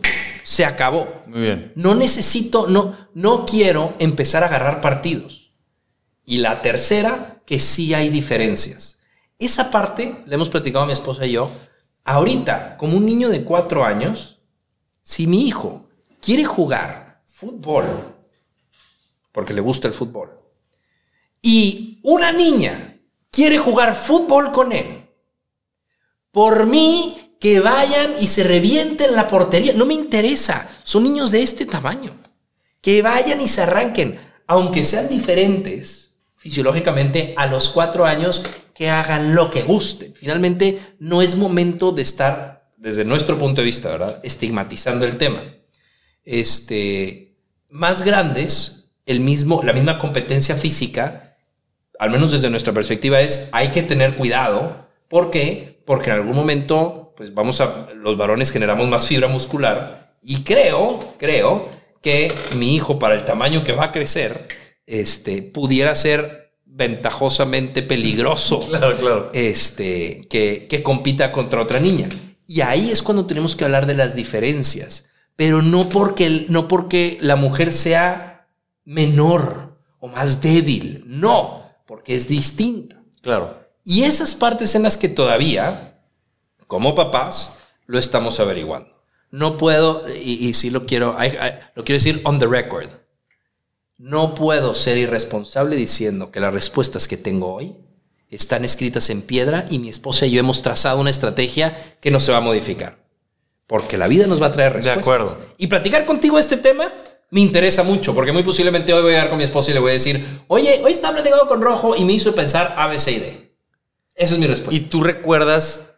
Se 0.49 0.65
acabó. 0.65 1.21
Muy 1.27 1.41
bien. 1.41 1.71
No 1.75 1.93
necesito, 1.93 2.65
no, 2.65 2.97
no 3.13 3.45
quiero 3.45 3.93
empezar 3.99 4.41
a 4.41 4.47
agarrar 4.47 4.81
partidos. 4.81 5.53
Y 6.25 6.39
la 6.39 6.63
tercera, 6.63 7.43
que 7.45 7.59
sí 7.59 7.93
hay 7.93 8.09
diferencias. 8.09 8.99
Esa 9.37 9.69
parte, 9.69 10.23
le 10.25 10.33
hemos 10.33 10.49
platicado 10.49 10.85
a 10.85 10.87
mi 10.87 10.93
esposa 10.93 11.27
y 11.27 11.33
yo, 11.33 11.51
ahorita, 12.03 12.77
como 12.77 12.97
un 12.97 13.05
niño 13.05 13.29
de 13.29 13.43
cuatro 13.43 13.85
años, 13.85 14.39
si 15.03 15.27
mi 15.27 15.47
hijo 15.47 15.87
quiere 16.19 16.45
jugar 16.45 17.21
fútbol, 17.27 17.85
porque 19.31 19.53
le 19.53 19.61
gusta 19.61 19.87
el 19.87 19.93
fútbol, 19.93 20.31
y 21.43 21.99
una 22.01 22.31
niña 22.31 22.97
quiere 23.29 23.59
jugar 23.59 23.95
fútbol 23.95 24.51
con 24.51 24.71
él, 24.71 25.07
por 26.31 26.65
mí 26.65 27.18
que 27.39 27.59
vayan 27.59 28.13
y 28.19 28.27
se 28.27 28.43
revienten 28.43 29.15
la 29.15 29.27
portería, 29.27 29.73
no 29.73 29.85
me 29.85 29.93
interesa, 29.93 30.69
son 30.83 31.03
niños 31.03 31.31
de 31.31 31.41
este 31.41 31.65
tamaño, 31.65 32.15
que 32.81 33.01
vayan 33.01 33.39
y 33.41 33.47
se 33.47 33.61
arranquen, 33.61 34.19
aunque 34.47 34.83
sean 34.83 35.07
diferentes 35.07 36.09
fisiológicamente 36.39 37.33
a 37.35 37.47
los 37.47 37.69
cuatro 37.69 38.05
años, 38.05 38.45
que 38.73 38.89
hagan 38.89 39.35
lo 39.35 39.51
que 39.51 39.63
gusten. 39.63 40.13
Finalmente, 40.15 40.79
no 40.99 41.21
es 41.21 41.35
momento 41.35 41.91
de 41.91 42.01
estar, 42.01 42.71
desde 42.77 43.03
nuestro 43.03 43.37
punto 43.37 43.59
de 43.59 43.65
vista, 43.65 43.89
¿verdad? 43.89 44.21
Estigmatizando 44.23 45.05
el 45.05 45.17
tema. 45.17 45.41
Este, 46.23 47.35
más 47.69 48.03
grandes, 48.03 48.93
el 49.05 49.19
mismo, 49.19 49.61
la 49.63 49.73
misma 49.73 49.99
competencia 49.99 50.55
física, 50.55 51.35
al 51.99 52.09
menos 52.09 52.31
desde 52.31 52.49
nuestra 52.49 52.71
perspectiva, 52.71 53.19
es 53.19 53.49
hay 53.51 53.67
que 53.67 53.83
tener 53.83 54.15
cuidado. 54.15 54.87
¿Por 55.09 55.31
qué? 55.31 55.83
Porque 55.85 56.09
en 56.09 56.15
algún 56.15 56.37
momento, 56.37 56.98
pues 57.19 57.33
vamos 57.33 57.59
a, 57.59 57.87
los 57.95 58.15
varones 58.15 58.49
generamos 58.49 58.87
más 58.87 59.05
fibra 59.05 59.27
muscular 59.27 60.15
y 60.21 60.41
creo, 60.43 61.15
creo 61.17 61.67
que 62.01 62.33
mi 62.55 62.75
hijo, 62.75 62.97
para 62.97 63.15
el 63.15 63.25
tamaño 63.25 63.61
que 63.65 63.73
va 63.73 63.83
a 63.83 63.91
crecer, 63.91 64.47
este, 64.85 65.41
pudiera 65.41 65.93
ser 65.95 66.53
ventajosamente 66.63 67.81
peligroso 67.83 68.61
Claro, 68.69 68.95
claro. 68.95 69.31
este, 69.33 70.29
que, 70.29 70.67
que 70.69 70.81
compita 70.81 71.33
contra 71.33 71.61
otra 71.61 71.81
niña. 71.81 72.07
Y 72.47 72.61
ahí 72.61 72.89
es 72.89 73.03
cuando 73.03 73.25
tenemos 73.25 73.57
que 73.57 73.65
hablar 73.65 73.85
de 73.85 73.95
las 73.95 74.15
diferencias, 74.15 75.09
pero 75.35 75.61
no 75.61 75.89
porque, 75.89 76.45
no 76.47 76.69
porque 76.69 77.17
la 77.19 77.35
mujer 77.35 77.73
sea 77.73 78.47
menor 78.85 79.77
o 79.99 80.07
más 80.07 80.39
débil, 80.39 81.03
no, 81.05 81.69
porque 81.85 82.15
es 82.15 82.29
distinta. 82.29 83.03
Claro. 83.21 83.59
Y 83.83 84.03
esas 84.03 84.35
partes 84.35 84.73
en 84.75 84.83
las 84.83 84.95
que 84.95 85.09
todavía, 85.09 85.88
como 86.69 86.93
papás, 86.93 87.53
lo 87.87 87.97
estamos 87.97 88.39
averiguando. 88.39 88.89
No 89.31 89.57
puedo, 89.57 90.05
y, 90.23 90.47
y 90.47 90.53
sí 90.53 90.69
lo 90.69 90.85
quiero, 90.85 91.17
I- 91.19 91.27
I- 91.35 91.59
lo 91.73 91.83
quiero 91.83 91.97
decir 91.97 92.21
on 92.25 92.37
the 92.37 92.45
record. 92.45 92.87
No 93.97 94.35
puedo 94.35 94.75
ser 94.75 94.97
irresponsable 94.99 95.75
diciendo 95.75 96.31
que 96.31 96.39
las 96.39 96.53
respuestas 96.53 97.07
que 97.07 97.17
tengo 97.17 97.53
hoy 97.53 97.75
están 98.29 98.63
escritas 98.63 99.09
en 99.09 99.23
piedra 99.23 99.65
y 99.69 99.79
mi 99.79 99.89
esposa 99.89 100.27
y 100.27 100.31
yo 100.31 100.39
hemos 100.39 100.61
trazado 100.61 100.99
una 101.01 101.09
estrategia 101.09 101.97
que 101.99 102.11
no 102.11 102.19
se 102.19 102.31
va 102.31 102.37
a 102.37 102.41
modificar. 102.41 102.99
Porque 103.67 103.97
la 103.97 104.07
vida 104.07 104.27
nos 104.27 104.39
va 104.41 104.47
a 104.47 104.51
traer 104.51 104.73
De 104.73 104.77
respuestas. 104.77 105.03
acuerdo. 105.03 105.45
Y 105.57 105.67
platicar 105.67 106.05
contigo 106.05 106.37
este 106.39 106.57
tema 106.57 106.93
me 107.31 107.41
interesa 107.41 107.83
mucho, 107.83 108.13
porque 108.15 108.31
muy 108.31 108.43
posiblemente 108.43 108.93
hoy 108.93 109.01
voy 109.01 109.11
a 109.11 109.15
llegar 109.15 109.29
con 109.29 109.37
mi 109.39 109.43
esposa 109.43 109.71
y 109.71 109.73
le 109.73 109.79
voy 109.79 109.89
a 109.91 109.93
decir, 109.93 110.23
oye, 110.47 110.81
hoy 110.83 110.91
estaba 110.91 111.13
platicando 111.15 111.47
con 111.47 111.61
Rojo 111.61 111.95
y 111.95 112.05
me 112.05 112.13
hizo 112.13 112.33
pensar 112.35 112.73
A, 112.77 112.87
B, 112.87 112.97
C 112.99 113.11
y 113.11 113.19
D. 113.19 113.51
Esa 114.15 114.33
es 114.35 114.39
mi 114.39 114.47
respuesta. 114.47 114.75
¿Y 114.75 114.87
tú 114.87 115.03
recuerdas 115.03 115.88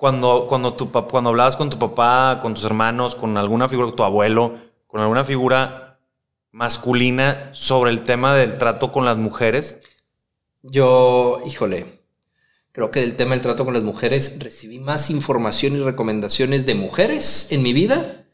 cuando, 0.00 0.46
cuando, 0.48 0.72
tu, 0.72 0.90
cuando 0.90 1.28
hablabas 1.28 1.56
con 1.56 1.68
tu 1.68 1.78
papá, 1.78 2.38
con 2.40 2.54
tus 2.54 2.64
hermanos, 2.64 3.14
con 3.14 3.36
alguna 3.36 3.68
figura, 3.68 3.92
tu 3.92 4.02
abuelo, 4.02 4.58
con 4.86 5.02
alguna 5.02 5.26
figura 5.26 6.00
masculina 6.52 7.50
sobre 7.52 7.90
el 7.90 8.02
tema 8.04 8.34
del 8.34 8.56
trato 8.56 8.92
con 8.92 9.04
las 9.04 9.18
mujeres? 9.18 9.78
Yo, 10.62 11.42
híjole, 11.44 12.00
creo 12.72 12.90
que 12.90 13.00
del 13.00 13.14
tema 13.14 13.32
del 13.32 13.42
trato 13.42 13.66
con 13.66 13.74
las 13.74 13.82
mujeres 13.82 14.38
recibí 14.38 14.78
más 14.78 15.10
información 15.10 15.74
y 15.74 15.80
recomendaciones 15.80 16.64
de 16.64 16.76
mujeres 16.76 17.48
en 17.50 17.62
mi 17.62 17.74
vida 17.74 18.24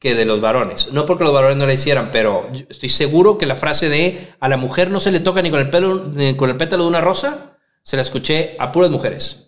que 0.00 0.16
de 0.16 0.24
los 0.24 0.40
varones. 0.40 0.92
No 0.92 1.06
porque 1.06 1.22
los 1.22 1.32
varones 1.32 1.56
no 1.56 1.66
la 1.66 1.74
hicieran, 1.74 2.10
pero 2.10 2.50
estoy 2.68 2.88
seguro 2.88 3.38
que 3.38 3.46
la 3.46 3.54
frase 3.54 3.88
de 3.88 4.34
a 4.40 4.48
la 4.48 4.56
mujer 4.56 4.90
no 4.90 4.98
se 4.98 5.12
le 5.12 5.20
toca 5.20 5.40
ni 5.40 5.52
con 5.52 5.60
el 5.60 5.70
pelo 5.70 6.08
ni 6.12 6.34
con 6.34 6.50
el 6.50 6.56
pétalo 6.56 6.82
de 6.82 6.88
una 6.88 7.00
rosa, 7.00 7.56
se 7.84 7.94
la 7.94 8.02
escuché 8.02 8.56
a 8.58 8.72
puras 8.72 8.90
mujeres. 8.90 9.45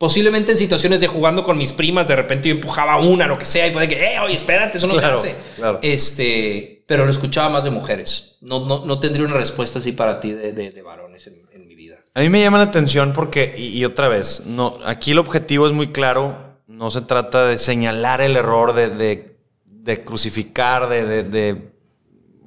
Posiblemente 0.00 0.52
en 0.52 0.56
situaciones 0.56 1.00
de 1.00 1.08
jugando 1.08 1.44
con 1.44 1.58
mis 1.58 1.72
primas, 1.72 2.08
de 2.08 2.16
repente 2.16 2.48
yo 2.48 2.54
empujaba 2.54 2.96
una, 2.96 3.26
lo 3.26 3.38
que 3.38 3.44
sea, 3.44 3.66
y 3.66 3.72
fue 3.74 3.82
de 3.82 3.88
que, 3.94 4.02
eh, 4.14 4.18
oye, 4.18 4.34
espérate, 4.34 4.78
eso 4.78 4.86
no 4.86 4.94
Claro, 4.94 5.18
se 5.18 5.28
hace. 5.32 5.36
claro. 5.56 5.78
Este, 5.82 6.82
pero 6.86 7.04
lo 7.04 7.10
escuchaba 7.10 7.50
más 7.50 7.64
de 7.64 7.70
mujeres. 7.70 8.38
No, 8.40 8.64
no, 8.66 8.86
no 8.86 8.98
tendría 8.98 9.26
una 9.26 9.36
respuesta 9.36 9.78
así 9.78 9.92
para 9.92 10.18
ti 10.18 10.32
de, 10.32 10.52
de- 10.54 10.70
de 10.70 10.80
varones 10.82 11.26
en, 11.26 11.34
en 11.52 11.66
mi 11.68 11.74
vida. 11.74 11.96
A 12.14 12.20
mí 12.22 12.30
me 12.30 12.40
llama 12.40 12.56
la 12.56 12.64
atención 12.64 13.12
porque, 13.12 13.52
y, 13.58 13.76
y 13.78 13.84
otra 13.84 14.08
vez, 14.08 14.44
no, 14.46 14.78
aquí 14.86 15.10
el 15.10 15.18
objetivo 15.18 15.66
es 15.66 15.74
muy 15.74 15.92
claro. 15.92 16.56
No 16.66 16.90
se 16.90 17.02
trata 17.02 17.44
de 17.44 17.58
señalar 17.58 18.22
el 18.22 18.36
error, 18.36 18.72
de, 18.72 18.88
de- 18.88 19.36
de 19.66 20.02
crucificar, 20.02 20.88
de, 20.88 21.04
de- 21.04 21.22
de- 21.24 21.72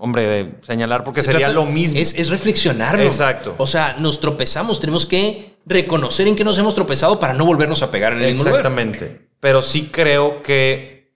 hombre, 0.03 0.23
de 0.27 0.55
señalar 0.61 1.03
porque 1.05 1.21
Se 1.21 1.31
sería 1.31 1.47
trata- 1.47 1.53
lo 1.53 1.65
mismo. 1.65 1.97
Es, 1.99 2.13
es 2.15 2.29
reflexionarlo. 2.29 3.03
Exacto. 3.03 3.55
O 3.57 3.65
sea, 3.67 3.95
nos 3.99 4.19
tropezamos, 4.19 4.79
tenemos 4.81 5.05
que 5.05 5.55
reconocer 5.65 6.27
en 6.27 6.35
qué 6.35 6.43
nos 6.43 6.57
hemos 6.59 6.75
tropezado 6.75 7.19
para 7.19 7.33
no 7.33 7.45
volvernos 7.45 7.81
a 7.83 7.89
pegar 7.89 8.11
en 8.13 8.19
el 8.21 8.33
mismo 8.33 8.49
lugar. 8.49 8.59
Exactamente. 8.59 9.29
Pero 9.39 9.61
sí 9.61 9.89
creo 9.91 10.41
que 10.43 11.13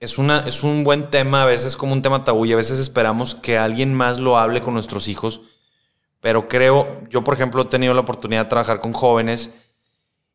es, 0.00 0.18
una, 0.18 0.40
es 0.40 0.64
un 0.64 0.82
buen 0.82 1.08
tema, 1.08 1.44
a 1.44 1.46
veces 1.46 1.76
como 1.76 1.92
un 1.92 2.02
tema 2.02 2.24
tabú 2.24 2.44
y 2.46 2.52
a 2.52 2.56
veces 2.56 2.80
esperamos 2.80 3.36
que 3.36 3.58
alguien 3.58 3.94
más 3.94 4.18
lo 4.18 4.36
hable 4.38 4.60
con 4.60 4.74
nuestros 4.74 5.06
hijos. 5.06 5.40
Pero 6.20 6.48
creo, 6.48 7.02
yo 7.08 7.22
por 7.22 7.34
ejemplo 7.34 7.62
he 7.62 7.66
tenido 7.66 7.94
la 7.94 8.00
oportunidad 8.00 8.44
de 8.46 8.48
trabajar 8.50 8.80
con 8.80 8.92
jóvenes 8.92 9.52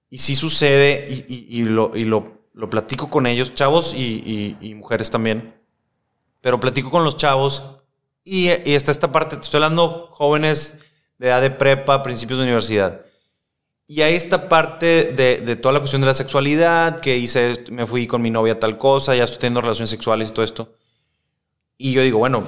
y 0.09 0.19
sí 0.19 0.35
sucede 0.35 1.07
y, 1.09 1.25
y- 1.27 1.59
y 1.59 1.63
lo, 1.65 1.91
y 1.93 2.05
lo, 2.05 2.45
lo 2.53 2.69
platico 2.69 3.09
con 3.09 3.27
ellos, 3.27 3.53
chavos 3.53 3.93
y, 3.93 3.97
y- 4.61 4.69
y 4.69 4.75
mujeres 4.75 5.09
también. 5.09 5.55
Pero 6.39 6.59
platico 6.59 6.89
con 6.89 7.03
los 7.03 7.17
chavos 7.17 7.80
y, 8.23 8.47
y 8.49 8.73
está 8.75 8.91
esta 8.91 9.11
parte, 9.11 9.35
te 9.37 9.43
estoy 9.43 9.57
hablando 9.57 10.07
jóvenes 10.11 10.77
de 11.17 11.27
edad 11.27 11.41
de 11.41 11.51
prepa, 11.51 12.03
principios 12.03 12.39
de 12.39 12.43
universidad. 12.43 13.01
Y 13.87 14.01
hay 14.03 14.15
esta 14.15 14.47
parte 14.47 15.11
de, 15.15 15.41
de 15.41 15.55
toda 15.57 15.73
la 15.73 15.79
cuestión 15.79 16.01
de 16.01 16.07
la 16.07 16.13
sexualidad, 16.13 17.01
que 17.01 17.17
hice, 17.17 17.65
me 17.71 17.85
fui 17.85 18.07
con 18.07 18.21
mi 18.21 18.31
novia 18.31 18.59
tal 18.59 18.77
cosa, 18.77 19.15
ya 19.15 19.25
estoy 19.25 19.39
teniendo 19.39 19.61
relaciones 19.61 19.89
sexuales 19.89 20.29
y 20.29 20.31
todo 20.33 20.45
esto. 20.45 20.73
Y 21.77 21.93
yo 21.93 22.01
digo, 22.01 22.19
bueno, 22.19 22.43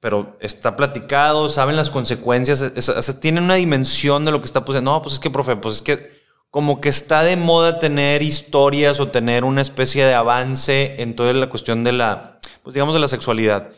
pero 0.00 0.36
está 0.40 0.76
platicado, 0.76 1.48
saben 1.50 1.76
las 1.76 1.90
consecuencias, 1.90 2.60
es- 2.60 2.84
sea, 2.86 3.20
tienen 3.20 3.44
una 3.44 3.56
dimensión 3.56 4.24
de 4.24 4.30
lo 4.32 4.40
que 4.40 4.46
está 4.46 4.64
pasando. 4.64 4.92
No, 4.92 5.02
pues 5.02 5.14
es 5.14 5.20
que, 5.20 5.30
profe, 5.30 5.56
pues 5.56 5.76
es 5.76 5.82
que 5.82 6.20
como 6.50 6.80
que 6.80 6.88
está 6.88 7.22
de 7.22 7.36
moda 7.36 7.78
tener 7.78 8.22
historias 8.22 8.98
o 9.00 9.08
tener 9.08 9.44
una 9.44 9.60
especie 9.62 10.04
de 10.04 10.14
avance 10.14 11.00
en 11.02 11.14
toda 11.14 11.32
la 11.34 11.48
cuestión 11.50 11.84
de 11.84 11.92
la, 11.92 12.40
pues 12.62 12.74
digamos, 12.74 12.94
de 12.94 13.00
la 13.00 13.08
sexualidad. 13.08 13.68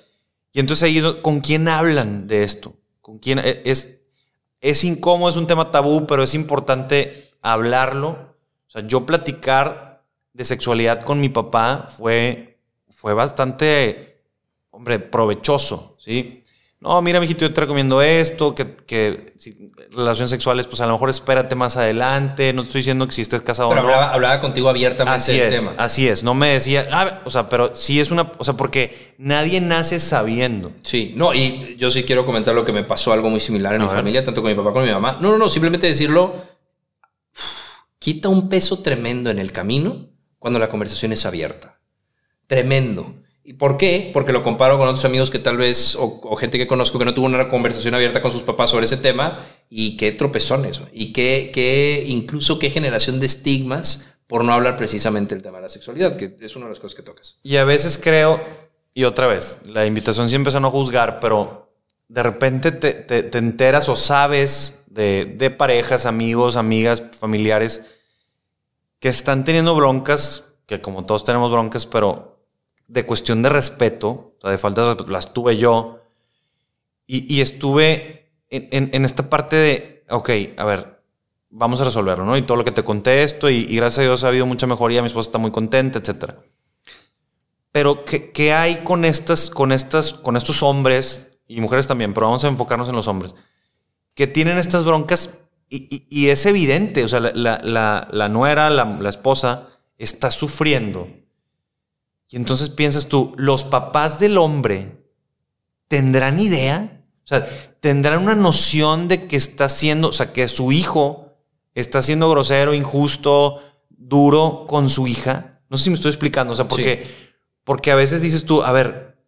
Y 0.53 0.61
entonces 0.61 0.83
ahí, 0.85 1.03
¿con 1.23 1.41
quién 1.41 1.69
hablan 1.69 2.27
de 2.27 2.45
esto? 2.45 2.77
¿Con 3.01 3.19
quién? 3.19 3.39
E- 3.39 3.63
Es, 3.65 4.01
es 4.61 4.85
incómodo, 4.85 5.31
es 5.31 5.37
un 5.37 5.47
tema 5.47 5.71
tabú, 5.71 6.07
pero 6.07 6.23
es 6.23 6.35
importante 6.35 7.31
hablarlo. 7.43 8.09
O 8.69 8.71
sea, 8.71 8.87
yo 8.87 9.07
platicar 9.07 10.05
de 10.33 10.45
sexualidad 10.45 11.05
con 11.05 11.21
mi 11.21 11.29
papá 11.29 11.87
fue, 11.89 12.59
fue 12.89 13.15
bastante, 13.15 14.23
hombre, 14.71 14.99
provechoso, 14.99 15.97
¿sí? 15.99 16.45
No, 16.83 17.01
mira, 17.01 17.21
mijito, 17.21 17.43
yo 17.47 17.53
te 17.53 17.61
recomiendo 17.61 18.03
esto, 18.03 18.57
que, 18.57 18.75
que 18.75 19.33
si 19.37 19.71
relaciones 19.93 20.31
sexuales, 20.31 20.67
pues 20.67 20.81
a 20.81 20.87
lo 20.87 20.93
mejor 20.95 21.11
espérate 21.11 21.55
más 21.55 21.77
adelante. 21.77 22.53
No 22.53 22.63
te 22.63 22.67
estoy 22.67 22.81
diciendo 22.81 23.07
que 23.07 23.13
si 23.13 23.23
estés 23.23 23.41
casado 23.41 23.69
Pero 23.69 23.83
o 23.83 23.85
no. 23.85 23.91
hablaba, 23.93 24.13
hablaba 24.13 24.41
contigo 24.41 24.69
abiertamente 24.69 25.17
Así 25.17 25.39
del 25.39 25.53
es, 25.53 25.61
tema. 25.61 25.73
así 25.79 26.09
es. 26.09 26.25
No 26.25 26.35
me 26.35 26.49
decía, 26.49 26.89
"Ah, 26.91 27.21
o 27.25 27.31
sea, 27.31 27.49
pero 27.49 27.77
sí 27.77 28.01
es 28.01 28.11
una, 28.11 28.33
o 28.37 28.43
sea, 28.45 28.55
porque 28.55 29.15
nadie 29.17 29.61
nace 29.61 30.01
sabiendo. 30.01 30.73
Sí, 30.83 31.13
no, 31.17 31.33
y 31.35 31.77
yo 31.79 31.89
sí 31.93 32.03
quiero 32.03 32.27
comentar 32.27 32.53
lo 32.53 32.65
que 32.65 32.73
me 32.73 32.83
pasó 32.83 33.13
algo 33.13 33.31
muy 33.31 33.39
similar 33.39 33.75
en 33.75 33.83
A 33.83 33.85
mi 33.85 33.89
ver. 33.89 33.97
familia, 33.99 34.25
tanto 34.25 34.43
con 34.43 34.51
mi 34.51 34.57
papá 34.57 34.71
como 34.73 34.81
con 34.81 34.85
mi 34.85 34.91
mamá. 34.93 35.19
No, 35.21 35.31
no, 35.31 35.39
no, 35.39 35.49
simplemente 35.49 35.87
decirlo, 35.87 36.35
quita 38.01 38.29
un 38.29 38.49
peso 38.49 38.81
tremendo 38.83 39.31
en 39.31 39.39
el 39.39 39.53
camino 39.53 40.09
cuando 40.41 40.59
la 40.59 40.69
conversación 40.69 41.13
es 41.13 41.25
abierta. 41.27 41.79
Tremendo. 42.49 43.15
¿Y 43.45 43.55
por 43.55 43.77
qué? 43.77 44.11
Porque 44.13 44.33
lo 44.33 44.43
comparo 44.45 44.79
con 44.79 44.87
otros 44.87 45.05
amigos 45.05 45.29
que 45.31 45.41
tal 45.41 45.57
vez, 45.57 45.97
o, 45.99 46.37
gente 46.37 46.59
que 46.59 46.67
conozco 46.69 46.99
que 46.99 47.05
no 47.05 47.13
tuvo 47.15 47.27
una 47.27 47.49
conversación 47.49 47.95
abierta 47.95 48.23
con 48.23 48.31
sus 48.31 48.43
papás 48.43 48.71
sobre 48.71 48.85
ese 48.87 48.97
tema, 48.99 49.45
y 49.69 49.97
qué 49.97 50.13
tropezones, 50.13 50.81
y 50.93 51.13
qué, 51.13 51.51
qué 51.53 52.05
incluso 52.07 52.59
qué 52.59 52.71
generación 52.71 53.19
de 53.19 53.27
estigmas 53.27 54.15
por 54.29 54.45
no 54.45 54.53
hablar 54.53 54.77
precisamente 54.77 55.35
del 55.35 55.43
tema 55.43 55.59
de 55.59 55.63
la 55.63 55.69
sexualidad, 55.69 56.17
que 56.17 56.37
es 56.41 56.55
una 56.57 56.67
de 56.67 56.71
las 56.71 56.81
cosas 56.81 56.95
que 56.95 57.03
tocas. 57.03 57.41
Y 57.43 57.57
a 57.57 57.65
veces 57.65 57.99
creo, 58.01 58.41
y 58.95 59.05
otra 59.05 59.27
vez, 59.27 59.59
la 59.65 59.87
invitación 59.87 60.29
siempre 60.29 60.51
es 60.51 60.55
a 60.57 60.61
no 60.61 60.71
juzgar, 60.71 61.19
pero 61.19 61.69
de 62.09 62.23
repente 62.23 62.71
te, 62.71 62.93
te- 62.95 63.25
te 63.25 63.39
enteras 63.39 63.89
o 63.89 63.97
sabes 63.97 64.85
de, 64.87 65.25
de 65.37 65.51
parejas, 65.51 66.07
amigos, 66.07 66.57
amigas, 66.57 67.03
familiares 67.19 67.83
que 69.01 69.09
están 69.09 69.45
teniendo 69.45 69.75
broncas, 69.75 70.53
que 70.67 70.81
como 70.81 71.05
todos 71.07 71.25
tenemos 71.25 71.51
broncas, 71.51 71.87
pero 71.87 72.32
de 72.89 73.07
cuestión 73.07 73.43
de 73.43 73.49
respeto, 73.49 74.09
o 74.11 74.39
sea, 74.41 74.51
de 74.51 74.59
falta 74.59 74.83
de 74.83 74.89
respeto, 74.89 75.11
las 75.11 75.33
tuve 75.33 75.57
yo. 75.57 76.01
Y, 77.07 77.33
y 77.35 77.41
estuve 77.41 78.33
en, 78.51 78.91
en- 78.93 79.05
esta 79.05 79.29
parte 79.29 79.57
de, 79.57 80.05
ok, 80.11 80.31
a 80.57 80.65
ver, 80.65 81.03
vamos 81.51 81.81
a 81.81 81.85
resolverlo, 81.85 82.25
¿no? 82.25 82.37
Y 82.37 82.43
todo 82.43 82.57
lo 82.57 82.65
que 82.65 82.71
te 82.73 82.85
contesto, 82.85 83.51
y, 83.51 83.67
y 83.69 83.77
gracias 83.77 83.99
a 84.01 84.03
Dios 84.03 84.25
ha 84.25 84.29
habido 84.29 84.47
mucha 84.47 84.67
mejoría, 84.67 85.03
mi 85.03 85.09
esposa 85.09 85.29
está 85.29 85.39
muy 85.39 85.51
contenta, 85.51 85.99
etcétera. 85.99 86.39
Pero, 87.73 88.05
¿qué, 88.05 88.31
qué 88.33 88.53
hay 88.53 88.77
con 88.85 89.05
estas, 89.05 89.49
con 89.49 89.73
estas, 89.73 90.13
con 90.13 90.37
estos 90.37 90.63
hombres 90.63 91.39
y 91.49 91.61
mujeres 91.61 91.87
también? 91.87 92.13
Pero 92.13 92.27
vamos 92.27 92.45
a 92.45 92.49
enfocarnos 92.49 92.89
en 92.89 92.95
los 92.97 93.09
hombres 93.09 93.35
que 94.15 94.27
tienen 94.27 94.59
estas 94.59 94.85
broncas 94.85 95.31
y, 95.71 96.07
y- 96.11 96.29
es 96.29 96.45
evidente, 96.45 97.03
o 97.03 97.09
sea, 97.09 97.21
la, 97.21 97.33
la- 97.35 97.61
la- 97.63 98.09
la 98.11 98.29
nuera, 98.29 98.69
la 98.69 99.09
esposa, 99.09 99.69
está 99.97 100.31
sufriendo. 100.31 101.09
Y 102.33 102.37
entonces 102.37 102.71
piensas 102.71 103.07
tú, 103.07 103.35
los 103.37 103.63
papás 103.63 104.19
del 104.19 104.39
hombre 104.39 104.97
tendrán 105.89 106.41
idea, 106.41 107.05
o 107.25 107.27
sea, 107.27 107.47
tendrán 107.81 108.23
una 108.23 108.35
noción 108.35 109.07
de 109.07 109.27
que 109.29 109.37
está 109.37 109.69
siendo, 109.69 110.09
o 110.09 110.13
sea, 110.13 110.33
que 110.33 110.49
su 110.49 110.73
hijo 110.73 111.37
está 111.75 112.03
siendo 112.03 112.31
grosero, 112.31 112.75
injusto, 112.75 113.61
duro 113.91 114.67
con 114.69 114.89
su 114.89 115.07
hija. 115.07 115.61
No 115.69 115.77
sé 115.77 115.85
si 115.85 115.91
me 115.91 115.95
estoy 115.97 116.11
explicando, 116.11 116.53
o 116.55 116.57
sea, 116.57 116.67
porque, 116.69 117.07
porque 117.65 117.91
a 117.91 117.95
veces 117.95 118.23
dices 118.23 118.45
tú, 118.45 118.63
a 118.63 118.73
ver, 118.73 119.19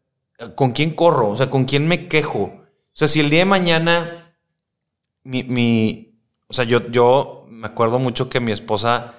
¿con 0.55 0.73
quién 0.73 0.91
corro? 0.95 1.29
O 1.31 1.37
sea, 1.37 1.51
¿con 1.51 1.65
quién 1.67 1.87
me 1.87 2.09
quejo? 2.09 2.41
O 2.43 2.67
sea, 2.93 3.09
si 3.09 3.21
el 3.21 3.31
día 3.31 3.41
de 3.41 3.45
mañana 3.45 4.37
mi, 5.23 5.43
mi- 5.43 6.19
o 6.47 6.53
sea, 6.55 6.65
yo, 6.65 6.91
yo 6.91 7.47
me 7.49 7.67
acuerdo 7.67 7.99
mucho 7.99 8.29
que 8.29 8.41
mi 8.41 8.53
esposa 8.53 9.15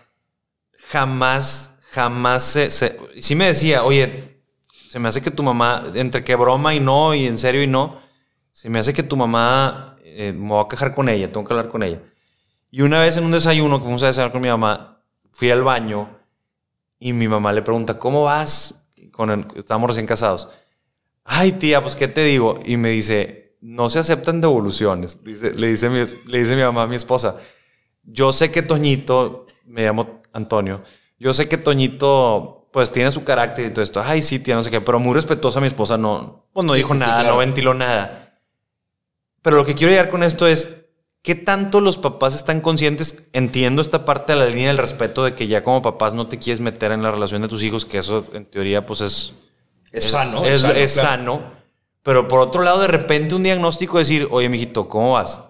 jamás, 0.89 1.74
jamás 1.95 2.43
se, 2.43 2.69
se- 2.71 2.99
sí 3.19 3.36
me 3.36 3.47
decía, 3.47 3.84
oye, 3.86 4.41
se 4.89 4.99
me 4.99 5.08
hace 5.08 5.21
que 5.21 5.31
tu 5.31 5.43
mamá, 5.43 5.84
entre 5.95 6.23
que 6.25 6.36
broma 6.36 6.75
y 6.75 6.79
no, 6.81 7.13
y 7.15 7.25
en 7.25 7.38
serio 7.38 7.63
y 7.63 7.67
no, 7.67 7.99
se 8.51 8.69
me 8.69 8.79
hace 8.79 8.93
que 8.93 9.03
tu 9.03 9.15
mamá, 9.15 9.95
eh, 10.03 10.34
me 10.34 10.49
voy 10.49 10.63
a 10.65 10.67
quejar 10.67 10.93
con 10.93 11.08
ella, 11.10 11.31
tengo 11.31 11.45
que 11.47 11.53
hablar 11.53 11.69
con 11.69 11.84
ella. 11.84 12.01
Y 12.71 12.81
una 12.81 12.99
vez 12.99 13.15
en 13.17 13.23
un 13.25 13.31
desayuno, 13.31 13.77
que 13.79 13.84
fuimos 13.86 14.03
a 14.03 14.08
desayunar 14.08 14.34
con 14.34 14.41
mi 14.41 14.49
mamá, 14.49 15.01
fui 15.31 15.49
al 15.51 15.63
baño 15.63 16.10
y 16.99 17.13
mi 17.13 17.27
mamá 17.29 17.53
le 17.53 17.62
pregunta, 17.62 17.97
¿cómo 17.99 18.23
vas? 18.23 18.88
Con 19.12 19.29
el- 19.31 19.47
estábamos 19.55 19.89
recién 19.89 20.05
casados. 20.05 20.49
Ay, 21.23 21.53
tía, 21.53 21.81
pues, 21.81 21.95
¿qué 21.95 22.08
te 22.08 22.23
digo? 22.23 22.60
Y 22.65 22.77
me 22.77 22.89
dice, 22.89 23.58
no 23.62 23.89
se 23.89 23.99
aceptan 23.99 24.41
devoluciones. 24.41 25.23
Dice, 25.23 25.53
le, 25.53 25.67
dice 25.67 25.89
mi, 25.89 26.03
le 26.27 26.39
dice 26.39 26.55
mi 26.55 26.62
mamá 26.63 26.84
a 26.84 26.88
mi 26.88 26.95
esposa. 26.97 27.38
Yo 28.03 28.31
sé 28.34 28.51
que 28.51 28.62
Toñito, 28.62 29.45
me 29.65 29.84
llamo 29.84 30.21
Antonio, 30.34 30.84
yo 31.19 31.34
sé 31.34 31.47
que 31.47 31.58
Toñito, 31.58 32.67
pues, 32.71 32.91
tiene 32.91 33.12
su 33.12 33.23
carácter 33.23 33.65
y 33.67 33.69
todo 33.71 33.84
esto. 33.84 34.01
Ay, 34.06 34.21
sí, 34.21 34.39
tía, 34.39 34.56
no 34.56 34.63
sé 34.63 34.71
qué. 34.71 34.82
Pero 34.82 34.99
muy 34.99 35.13
respetuosa 35.13 35.62
mi 35.62 35.67
esposa, 35.67 35.97
no, 35.97 36.47
pues, 36.54 36.65
no 36.65 36.73
dijo 36.73 36.89
sí, 36.89 36.95
sí, 36.95 36.99
nada, 36.99 37.21
claro. 37.21 37.34
no 37.36 37.38
ventiló 37.39 37.73
nada. 37.73 38.39
Pero 39.41 39.58
lo 39.58 39.65
que 39.65 39.75
quiero 39.75 39.91
llegar 39.91 40.10
con 40.10 40.23
esto 40.23 40.47
es, 40.47 40.86
¿qué 41.21 41.36
tanto 41.36 41.80
los 41.82 41.97
papás 41.97 42.36
están 42.36 42.62
conscientes? 42.62 43.23
Entiendo 43.34 43.82
esta 43.82 44.04
parte 44.06 44.34
de 44.34 44.39
la 44.39 44.45
línea 44.47 44.67
del 44.67 44.78
respeto 44.78 45.23
de 45.23 45.36
que 45.36 45.47
ya 45.47 45.63
como 45.63 45.82
papás 45.82 46.13
no 46.13 46.28
te 46.28 46.39
quieres 46.39 46.60
meter 46.60 46.91
en 46.91 47.04
la 47.04 47.12
relación 47.12 47.41
de 47.41 47.47
tus 47.47 47.63
hijos, 47.63 47.86
que 47.86 47.99
eso 47.99 48.23
en 48.34 48.45
teoría, 48.45 48.86
pues, 48.86 49.01
es, 49.01 49.36
Es 49.91 50.06
sano. 50.06 50.43
es, 50.45 50.63
es 50.63 50.93
claro. 50.93 51.08
sano. 51.10 51.56
Pero 52.04 52.28
por 52.28 52.39
otro 52.39 52.62
lado, 52.62 52.82
de 52.82 52.88
repente 52.88 53.34
un 53.36 53.43
diagnóstico 53.43 53.97
decir, 53.97 54.28
oye, 54.32 54.49
mijito, 54.49 54.88
¿cómo 54.88 55.13
vas? 55.13 55.43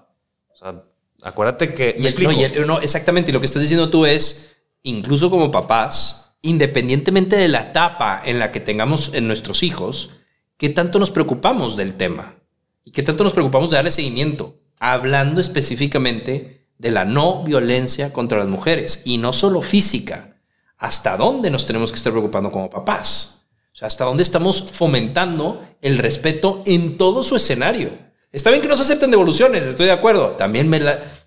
O 0.49 0.55
sea, 0.55 0.83
Acuérdate 1.21 1.73
que... 1.73 1.95
Y 1.97 2.01
¿me 2.03 2.09
el- 2.09 2.13
no, 2.23 2.29
explico? 2.29 2.31
y 2.33 2.43
el- 2.43 2.67
no, 2.67 2.79
exactamente. 2.81 3.31
Y 3.31 3.33
lo 3.33 3.39
que 3.39 3.47
estás 3.47 3.61
diciendo 3.61 3.89
tú 3.89 4.05
es, 4.05 4.54
incluso 4.85 5.29
como 5.29 5.51
papás, 5.51 6.37
independientemente 6.41 7.35
de 7.35 7.49
la 7.49 7.61
etapa 7.61 8.21
en 8.23 8.39
la 8.39 8.51
que 8.51 8.59
tengamos 8.59 9.13
en 9.13 9.27
nuestros 9.27 9.63
hijos, 9.63 10.11
¿qué 10.57 10.69
tanto 10.69 10.99
nos 10.99 11.11
preocupamos 11.11 11.75
del 11.75 11.95
tema? 11.95 12.35
¿Y 12.83 12.91
qué 12.91 13.01
tanto 13.03 13.23
nos 13.23 13.33
preocupamos 13.33 13.71
de 13.71 13.77
darle 13.77 13.91
seguimiento? 13.91 14.59
Hablando 14.79 15.41
específicamente 15.41 16.67
de 16.77 16.91
la 16.91 17.03
no 17.03 17.43
violencia 17.43 18.13
contra 18.13 18.37
las 18.37 18.47
mujeres. 18.47 19.01
Y 19.05 19.17
no 19.17 19.33
solo 19.33 19.61
física. 19.61 20.37
¿Hasta 20.77 21.17
dónde 21.17 21.49
nos 21.49 21.65
tenemos 21.65 21.91
que 21.91 21.97
estar 21.97 22.13
preocupando 22.13 22.51
como 22.51 22.69
papás? 22.69 23.47
O 23.73 23.75
sea, 23.75 23.87
¿hasta 23.87 24.05
dónde 24.05 24.23
estamos 24.23 24.71
fomentando 24.71 25.67
el 25.81 25.97
respeto 25.97 26.61
en 26.65 26.97
todo 26.97 27.23
su 27.23 27.35
escenario? 27.35 27.89
Está 28.31 28.51
bien 28.51 28.61
que 28.61 28.67
no 28.67 28.75
se 28.75 28.83
acepten 28.83 29.09
devoluciones, 29.09 29.63
estoy 29.63 29.87
de 29.87 29.93
acuerdo. 29.93 30.31
También 30.31 30.69
me 30.69 30.79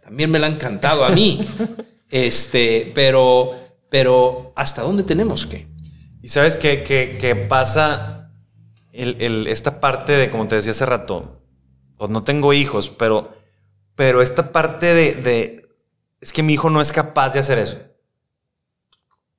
también 0.04 0.30
me 0.30 0.38
la 0.38 0.46
han 0.46 0.56
cantado 0.56 1.04
a 1.04 1.10
mí. 1.10 1.40
este, 2.10 2.90
pero, 2.94 3.52
pero 3.90 4.52
¿hasta 4.56 4.82
dónde 4.82 5.02
tenemos 5.04 5.46
que? 5.46 5.68
Y 6.22 6.28
sabes 6.28 6.58
qué- 6.58 6.82
qué 6.84 7.36
pasa 7.36 8.32
el- 8.92 9.16
el- 9.20 9.46
esta 9.46 9.80
parte 9.80 10.12
de, 10.16 10.30
como 10.30 10.46
te 10.48 10.56
decía 10.56 10.72
hace 10.72 10.86
rato, 10.86 11.42
pues 11.96 12.10
no 12.10 12.24
tengo 12.24 12.52
hijos, 12.52 12.90
pero, 12.90 13.36
pero 13.94 14.22
esta 14.22 14.52
parte 14.52 14.94
de, 14.94 15.12
de- 15.14 15.68
es 16.20 16.32
que 16.32 16.42
mi 16.42 16.54
hijo 16.54 16.70
no 16.70 16.80
es 16.80 16.92
capaz 16.92 17.30
de 17.30 17.38
hacer 17.40 17.58
eso. 17.58 17.78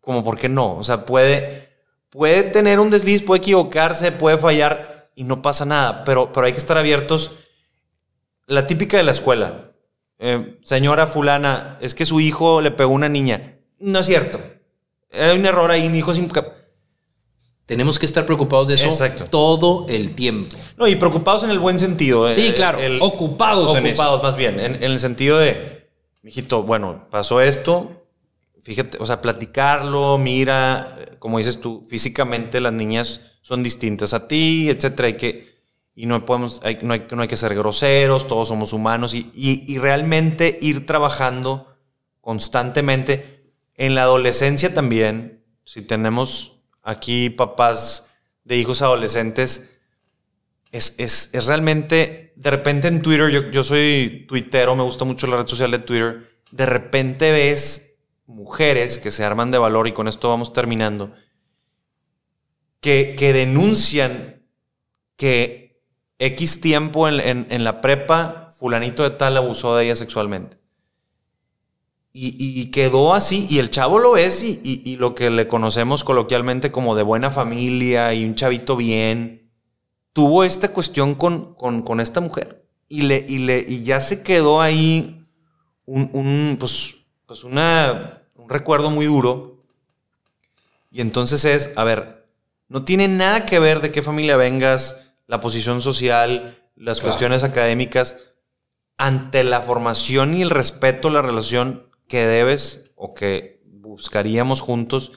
Como, 0.01 0.23
¿por 0.23 0.37
qué 0.37 0.49
no? 0.49 0.77
O 0.77 0.83
sea, 0.83 1.05
puede, 1.05 1.69
puede 2.09 2.43
tener 2.43 2.79
un 2.79 2.89
desliz, 2.89 3.21
puede 3.21 3.39
equivocarse, 3.39 4.11
puede 4.11 4.37
fallar 4.37 5.11
y 5.15 5.23
no 5.23 5.41
pasa 5.41 5.65
nada, 5.65 6.03
pero, 6.05 6.31
pero 6.31 6.45
hay 6.47 6.53
que 6.53 6.59
estar 6.59 6.77
abiertos. 6.77 7.31
La 8.47 8.65
típica 8.65 8.97
de 8.97 9.03
la 9.03 9.11
escuela. 9.11 9.68
Eh, 10.19 10.59
señora 10.63 11.07
fulana, 11.07 11.77
es 11.81 11.95
que 11.95 12.05
su 12.05 12.19
hijo 12.19 12.61
le 12.61 12.71
pegó 12.71 12.91
a 12.91 12.95
una 12.95 13.09
niña. 13.09 13.57
No 13.79 13.99
es 13.99 14.05
cierto. 14.05 14.39
Hay 15.13 15.39
un 15.39 15.45
error 15.45 15.71
ahí, 15.71 15.89
mi 15.89 15.99
hijo 15.99 16.11
es 16.11 16.17
incapaz. 16.17 16.53
Tenemos 17.65 17.99
que 17.99 18.07
estar 18.07 18.25
preocupados 18.25 18.67
de 18.67 18.73
eso 18.73 18.87
Exacto. 18.87 19.25
todo 19.25 19.85
el 19.89 20.15
tiempo. 20.15 20.57
No, 20.75 20.87
y 20.87 20.95
preocupados 20.95 21.43
en 21.43 21.51
el 21.51 21.59
buen 21.59 21.77
sentido. 21.77 22.33
Sí, 22.33 22.47
eh, 22.47 22.53
claro, 22.53 22.79
ocupados 22.99 23.75
en 23.75 23.85
eso. 23.85 24.01
Ocupados, 24.01 24.23
más 24.23 24.35
bien. 24.35 24.59
En, 24.59 24.75
en 24.75 24.83
el 24.83 24.99
sentido 24.99 25.37
de, 25.37 25.87
mijito, 26.23 26.63
bueno, 26.63 27.07
pasó 27.11 27.41
esto. 27.41 28.07
Fíjate, 28.61 28.97
o 28.99 29.05
sea, 29.05 29.21
platicarlo, 29.21 30.17
mira, 30.17 30.93
eh, 30.97 31.15
como 31.19 31.37
dices 31.37 31.61
tú, 31.61 31.85
físicamente 31.87 32.59
las 32.59 32.73
niñas 32.73 33.21
son 33.41 33.63
distintas 33.63 34.13
a 34.13 34.27
ti, 34.27 34.69
etcétera. 34.69 35.07
Hay 35.07 35.13
que, 35.17 35.58
y 36.01 36.05
no 36.05 36.23
podemos, 36.25 36.61
hay- 36.63 36.79
no, 36.81 36.93
hay, 36.93 37.07
no 37.11 37.21
hay 37.21 37.27
que 37.27 37.35
ser 37.35 37.53
groseros, 37.53 38.25
todos 38.25 38.47
somos 38.47 38.71
humanos. 38.71 39.13
Y, 39.13 39.29
y- 39.33 39.65
y 39.67 39.79
realmente 39.79 40.57
ir 40.61 40.85
trabajando 40.85 41.75
constantemente. 42.21 43.51
En 43.75 43.95
la 43.95 44.03
adolescencia 44.03 44.73
también, 44.73 45.43
si 45.65 45.81
tenemos 45.81 46.61
aquí 46.83 47.29
papás 47.29 48.09
de 48.45 48.55
hijos 48.55 48.81
adolescentes, 48.81 49.71
es, 50.71 50.95
es- 50.99 51.31
es 51.33 51.45
realmente, 51.47 52.31
de 52.37 52.49
repente 52.49 52.87
en 52.87 53.01
Twitter, 53.01 53.29
yo, 53.29 53.51
yo 53.51 53.65
soy 53.65 54.25
tuitero, 54.25 54.77
me 54.77 54.83
gusta 54.83 55.03
mucho 55.03 55.27
la 55.27 55.35
red 55.35 55.47
social 55.47 55.71
de 55.71 55.79
Twitter, 55.79 56.29
de 56.51 56.65
repente 56.65 57.29
ves 57.33 57.97
mujeres 58.25 58.99
que 58.99 59.11
se 59.11 59.25
arman 59.25 59.51
de 59.51 59.57
valor, 59.57 59.85
y 59.89 59.91
con 59.91 60.07
esto 60.07 60.29
vamos 60.29 60.53
terminando, 60.53 61.11
que, 62.79 63.15
que 63.17 63.33
denuncian 63.33 64.43
que 65.17 65.68
X 66.19 66.61
tiempo 66.61 67.07
en, 67.07 67.47
en- 67.49 67.63
la 67.63 67.81
prepa, 67.81 68.49
fulanito 68.57 69.03
de 69.03 69.11
tal 69.11 69.37
abusó 69.37 69.75
de 69.75 69.85
ella 69.85 69.95
sexualmente. 69.95 70.57
Y, 72.11 72.35
y 72.39 72.71
quedó 72.71 73.13
así, 73.13 73.47
y 73.49 73.59
el 73.59 73.69
chavo 73.69 73.99
lo 73.99 74.17
es, 74.17 74.43
y, 74.43 74.59
y- 74.63 74.81
y 74.89 74.95
lo 74.97 75.15
que 75.15 75.29
le 75.29 75.47
conocemos 75.47 76.03
coloquialmente 76.03 76.71
como 76.71 76.95
de 76.95 77.03
buena 77.03 77.31
familia 77.31 78.13
y 78.13 78.25
un 78.25 78.35
chavito 78.35 78.75
bien, 78.75 79.49
tuvo 80.11 80.43
esta 80.43 80.73
cuestión 80.73 81.15
con, 81.15 81.53
con- 81.53 81.83
con 81.83 81.99
esta 82.01 82.19
mujer. 82.19 82.65
Y, 82.89 83.03
le, 83.03 83.25
y, 83.29 83.39
le, 83.39 83.63
y 83.67 83.83
ya 83.83 84.01
se 84.01 84.23
quedó 84.23 84.59
ahí 84.61 85.23
un, 85.85 86.09
un, 86.13 86.57
pues, 86.59 86.95
pues 87.27 87.43
una, 87.43 88.23
un 88.35 88.49
recuerdo 88.49 88.89
muy 88.89 89.05
duro. 89.05 89.63
Y 90.91 91.01
entonces 91.01 91.45
es, 91.45 91.71
a 91.77 91.83
ver, 91.83 92.27
no 92.67 92.83
tiene 92.83 93.07
nada 93.07 93.45
que 93.45 93.59
ver 93.59 93.79
de 93.81 93.91
qué 93.91 94.01
familia 94.01 94.35
vengas, 94.35 95.08
la 95.29 95.39
posición 95.39 95.79
social, 95.79 96.57
las 96.75 96.97
Claro. 96.99 97.09
cuestiones 97.11 97.43
académicas, 97.43 98.17
ante 98.97 99.43
la 99.43 99.61
formación 99.61 100.33
y 100.35 100.41
el 100.41 100.49
respeto, 100.49 101.09
la 101.09 101.21
relación 101.21 101.87
que 102.07 102.25
debes 102.25 102.91
o 102.95 103.13
que 103.13 103.61
buscaríamos 103.65 104.59
juntos 104.61 105.11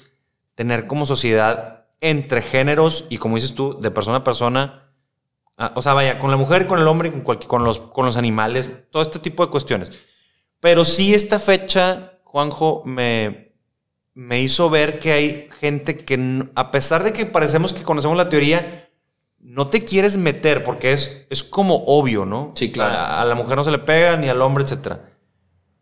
tener 0.55 0.87
como 0.87 1.07
sociedad 1.07 1.87
entre 2.01 2.43
géneros 2.43 3.07
y 3.09 3.17
como 3.19 3.37
dices 3.37 3.55
tú, 3.55 3.79
de 3.81 3.91
persona 3.91 4.19
a 4.19 4.25
persona. 4.25 4.93
Ah, 5.57 5.73
O 5.77 5.83
sea, 5.83 5.95
vaya, 5.95 6.19
con 6.19 6.31
la 6.31 6.37
mujer, 6.37 6.67
con 6.67 6.79
el 6.79 6.87
hombre, 6.89 7.11
con, 7.11 7.23
cualquier- 7.23 7.49
con, 7.49 7.65
los, 7.65 7.79
con 7.81 8.05
los 8.07 8.17
animales, 8.17 8.71
todo 8.91 9.03
este 9.03 9.19
tipo 9.19 9.45
de 9.45 9.51
cuestiones. 9.51 9.91
Pero 10.61 10.85
sí 10.85 11.15
esta 11.15 11.39
fecha, 11.39 12.19
Juanjo, 12.25 12.83
me, 12.85 13.55
me 14.15 14.41
hizo 14.41 14.69
ver 14.71 14.99
que 14.99 15.13
hay 15.13 15.49
gente 15.61 15.97
que, 16.05 16.45
a 16.55 16.71
pesar 16.71 17.03
de 17.03 17.13
que 17.13 17.25
parecemos 17.27 17.73
que 17.73 17.83
conocemos 17.83 18.17
la 18.17 18.29
teoría, 18.29 18.91
no 19.43 19.69
te 19.69 19.85
quieres 19.85 20.17
meter 20.17 20.65
porque 20.65 20.93
es, 20.93 21.27
es 21.29 21.43
como 21.43 21.85
obvio, 21.87 22.25
¿no? 22.25 22.53
Sí, 22.55 22.71
claro. 22.71 22.95
A, 22.95 23.21
a 23.21 23.25
la 23.25 23.35
mujer 23.35 23.57
no 23.57 23.65
se 23.65 23.71
le 23.71 23.79
pega, 23.79 24.17
ni 24.17 24.29
al 24.29 24.41
hombre, 24.41 24.65
etcétera. 24.65 25.11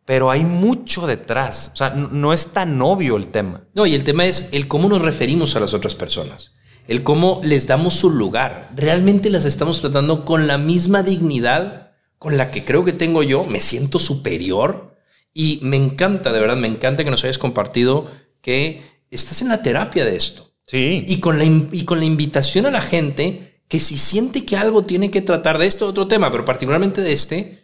Pero 0.04 0.30
hay 0.30 0.44
mucho 0.44 1.06
detrás. 1.06 1.70
O 1.74 1.76
sea, 1.76 1.90
no 1.90 2.32
es 2.32 2.48
tan 2.48 2.80
obvio 2.82 3.16
el 3.16 3.28
tema. 3.28 3.64
No, 3.74 3.86
y 3.86 3.94
el 3.94 4.02
tema 4.02 4.26
es 4.26 4.48
el 4.50 4.66
cómo 4.66 4.88
nos 4.88 5.02
referimos 5.02 5.54
a 5.54 5.60
las 5.60 5.74
otras 5.74 5.94
personas, 5.94 6.52
el 6.88 7.02
cómo 7.02 7.40
les 7.44 7.66
damos 7.66 7.94
su 7.94 8.10
lugar. 8.10 8.70
¿Realmente 8.74 9.30
las 9.30 9.44
estamos 9.44 9.80
tratando 9.80 10.24
con 10.24 10.46
la 10.46 10.58
misma 10.58 11.02
dignidad 11.02 11.92
con 12.18 12.36
la 12.36 12.50
que 12.50 12.64
creo 12.64 12.84
que 12.84 12.92
tengo 12.92 13.22
yo? 13.22 13.44
¿Me 13.44 13.60
siento 13.60 13.98
superior? 13.98 14.96
Y 15.32 15.60
me 15.62 15.76
encanta, 15.76 16.32
de 16.32 16.40
verdad, 16.40 16.56
me 16.56 16.66
encanta 16.66 17.04
que 17.04 17.10
nos 17.10 17.22
hayas 17.22 17.38
compartido 17.38 18.10
que 18.40 18.82
estás 19.10 19.42
en 19.42 19.48
la 19.48 19.62
terapia 19.62 20.04
de 20.04 20.16
esto. 20.16 20.50
Sí. 20.66 21.04
Y 21.06 21.20
con 21.20 21.38
la, 21.38 21.44
y 21.44 21.84
con 21.84 22.00
la 22.00 22.04
invitación 22.04 22.66
a 22.66 22.70
la 22.70 22.80
gente 22.80 23.49
que 23.70 23.78
si 23.78 23.98
siente 23.98 24.44
que 24.44 24.56
algo 24.56 24.84
tiene 24.84 25.12
que 25.12 25.22
tratar 25.22 25.56
de 25.56 25.66
este 25.66 25.84
otro 25.84 26.08
tema, 26.08 26.32
pero 26.32 26.44
particularmente 26.44 27.02
de 27.02 27.12
este, 27.12 27.62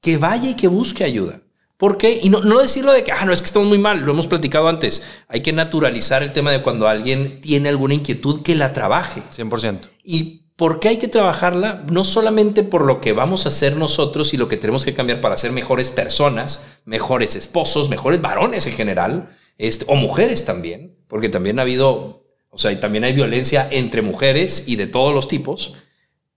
que 0.00 0.16
vaya 0.16 0.48
y 0.48 0.56
que 0.56 0.66
busque 0.66 1.04
ayuda. 1.04 1.42
¿Por 1.76 1.98
qué? 1.98 2.18
Y 2.22 2.30
no, 2.30 2.40
no 2.40 2.58
decirlo 2.58 2.90
de 2.90 3.04
que, 3.04 3.12
ah, 3.12 3.22
no, 3.26 3.34
es 3.34 3.42
que 3.42 3.46
estamos 3.46 3.68
muy 3.68 3.76
mal, 3.76 4.00
lo 4.00 4.12
hemos 4.12 4.26
platicado 4.26 4.66
antes. 4.66 5.02
Hay 5.28 5.42
que 5.42 5.52
naturalizar 5.52 6.22
el 6.22 6.32
tema 6.32 6.52
de 6.52 6.62
cuando 6.62 6.88
alguien 6.88 7.42
tiene 7.42 7.68
alguna 7.68 7.92
inquietud 7.92 8.42
que 8.42 8.54
la 8.54 8.72
trabaje. 8.72 9.20
100%. 9.36 9.80
¿Y 10.02 10.46
por 10.56 10.80
qué 10.80 10.88
hay 10.88 10.96
que 10.96 11.06
trabajarla? 11.06 11.84
No 11.90 12.04
solamente 12.04 12.62
por 12.62 12.86
lo 12.86 13.02
que 13.02 13.12
vamos 13.12 13.44
a 13.44 13.50
hacer 13.50 13.76
nosotros 13.76 14.32
y 14.32 14.38
lo 14.38 14.48
que 14.48 14.56
tenemos 14.56 14.86
que 14.86 14.94
cambiar 14.94 15.20
para 15.20 15.36
ser 15.36 15.52
mejores 15.52 15.90
personas, 15.90 16.62
mejores 16.86 17.36
esposos, 17.36 17.90
mejores 17.90 18.22
varones 18.22 18.66
en 18.66 18.72
general, 18.72 19.36
este, 19.58 19.84
o 19.86 19.96
mujeres 19.96 20.46
también, 20.46 20.96
porque 21.08 21.28
también 21.28 21.58
ha 21.58 21.62
habido, 21.62 22.15
o 22.56 22.58
sea, 22.58 22.72
y 22.72 22.76
también 22.76 23.04
hay 23.04 23.12
violencia 23.12 23.68
entre 23.70 24.00
mujeres 24.00 24.64
y 24.66 24.76
de 24.76 24.86
todos 24.86 25.12
los 25.12 25.28
tipos, 25.28 25.74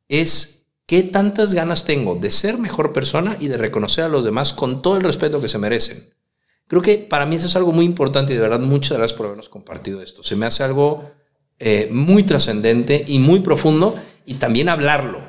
es 0.09 0.67
qué 0.85 1.01
tantas 1.01 1.53
ganas 1.53 1.85
tengo 1.85 2.15
de 2.15 2.29
ser 2.29 2.57
mejor 2.57 2.91
persona 2.91 3.37
y 3.39 3.47
de 3.47 3.55
reconocer 3.55 4.03
a 4.03 4.09
los 4.09 4.25
demás 4.25 4.51
con 4.51 4.81
todo 4.81 4.97
el 4.97 5.03
respeto 5.03 5.39
que 5.39 5.47
se 5.47 5.59
merecen. 5.59 6.09
Creo 6.67 6.81
que 6.81 6.97
para 6.97 7.25
mí 7.25 7.37
eso 7.37 7.45
es 7.45 7.55
algo 7.55 7.71
muy 7.71 7.85
importante 7.85 8.33
y 8.33 8.35
de 8.35 8.41
verdad 8.41 8.59
muchas 8.59 8.97
gracias 8.97 9.17
por 9.17 9.27
habernos 9.27 9.47
compartido 9.47 10.01
esto. 10.01 10.21
Se 10.21 10.35
me 10.35 10.45
hace 10.45 10.61
algo 10.61 11.09
eh, 11.57 11.87
muy 11.89 12.23
trascendente 12.23 13.05
y 13.07 13.19
muy 13.19 13.39
profundo 13.39 13.97
y 14.25 14.33
también 14.33 14.67
hablarlo, 14.67 15.21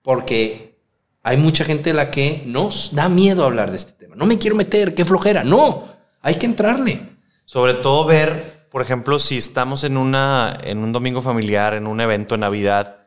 porque 0.00 0.78
hay 1.22 1.36
mucha 1.36 1.66
gente 1.66 1.90
a 1.90 1.94
la 1.94 2.10
que 2.10 2.44
nos 2.46 2.94
da 2.94 3.10
miedo 3.10 3.44
hablar 3.44 3.72
de 3.72 3.76
este 3.76 3.92
tema. 3.92 4.16
No 4.16 4.24
me 4.24 4.38
quiero 4.38 4.56
meter, 4.56 4.94
qué 4.94 5.04
flojera. 5.04 5.44
No, 5.44 5.84
hay 6.22 6.36
que 6.36 6.46
entrarle. 6.46 7.10
Sobre 7.44 7.74
todo 7.74 8.06
ver, 8.06 8.53
por 8.74 8.82
ejemplo, 8.82 9.20
si 9.20 9.38
estamos 9.38 9.84
en, 9.84 9.96
una, 9.96 10.52
en 10.64 10.78
un 10.78 10.90
domingo 10.90 11.22
familiar, 11.22 11.74
en 11.74 11.86
un 11.86 12.00
evento 12.00 12.34
de 12.34 12.40
Navidad, 12.40 13.06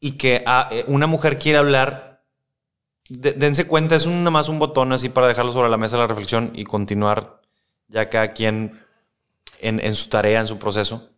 y 0.00 0.12
que 0.12 0.42
ah, 0.46 0.70
eh, 0.72 0.86
una 0.86 1.06
mujer 1.06 1.38
quiere 1.38 1.58
hablar, 1.58 2.24
de- 3.10 3.32
dense 3.32 3.66
cuenta, 3.66 3.94
es 3.94 4.06
nada 4.06 4.30
más 4.30 4.48
un 4.48 4.58
botón 4.58 4.94
así 4.94 5.10
para 5.10 5.28
dejarlo 5.28 5.52
sobre 5.52 5.68
la 5.68 5.76
mesa 5.76 5.98
la 5.98 6.06
reflexión 6.06 6.50
y 6.54 6.64
continuar 6.64 7.42
ya 7.88 8.08
cada 8.08 8.32
quien 8.32 8.80
en, 9.60 9.80
en 9.80 9.94
su 9.94 10.08
tarea, 10.08 10.40
en 10.40 10.46
su 10.46 10.58
proceso. 10.58 11.10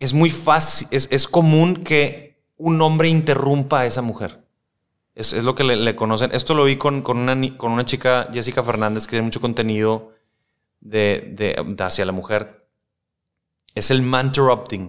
Es 0.00 0.12
muy 0.12 0.30
fácil, 0.30 0.88
es, 0.90 1.06
es 1.12 1.28
común 1.28 1.84
que 1.84 2.42
un 2.56 2.82
hombre 2.82 3.06
interrumpa 3.10 3.82
a 3.82 3.86
esa 3.86 4.02
mujer. 4.02 4.44
Es, 5.14 5.34
es 5.34 5.44
lo 5.44 5.54
que 5.54 5.62
le, 5.62 5.76
le 5.76 5.94
conocen. 5.94 6.32
Esto 6.34 6.56
lo 6.56 6.64
vi 6.64 6.78
con, 6.78 7.02
con, 7.02 7.16
una, 7.18 7.56
con 7.56 7.70
una 7.70 7.84
chica, 7.84 8.28
Jessica 8.32 8.64
Fernández, 8.64 9.04
que 9.04 9.10
tiene 9.10 9.26
mucho 9.26 9.40
contenido 9.40 10.13
de, 10.84 11.32
de- 11.32 11.60
de 11.66 11.82
hacia 11.84 12.04
la 12.04 12.12
mujer. 12.12 12.68
Es 13.74 13.90
el 13.90 14.02
manterrupting. 14.02 14.84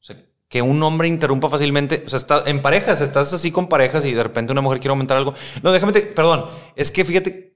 O 0.00 0.02
sea, 0.02 0.16
que 0.48 0.60
un 0.62 0.82
hombre 0.82 1.06
interrumpa 1.06 1.48
fácilmente. 1.48 2.02
O 2.04 2.08
sea, 2.08 2.16
está 2.16 2.42
en 2.46 2.60
parejas, 2.62 3.00
estás 3.00 3.32
así 3.32 3.52
con 3.52 3.68
parejas 3.68 4.04
y 4.04 4.12
de 4.12 4.22
repente 4.24 4.50
una 4.52 4.60
mujer 4.60 4.80
quiere 4.80 4.90
aumentar 4.90 5.16
algo. 5.16 5.34
No, 5.62 5.70
déjame, 5.70 5.92
te- 5.92 6.02
perdón, 6.02 6.46
es 6.74 6.90
que 6.90 7.04
fíjate 7.04 7.54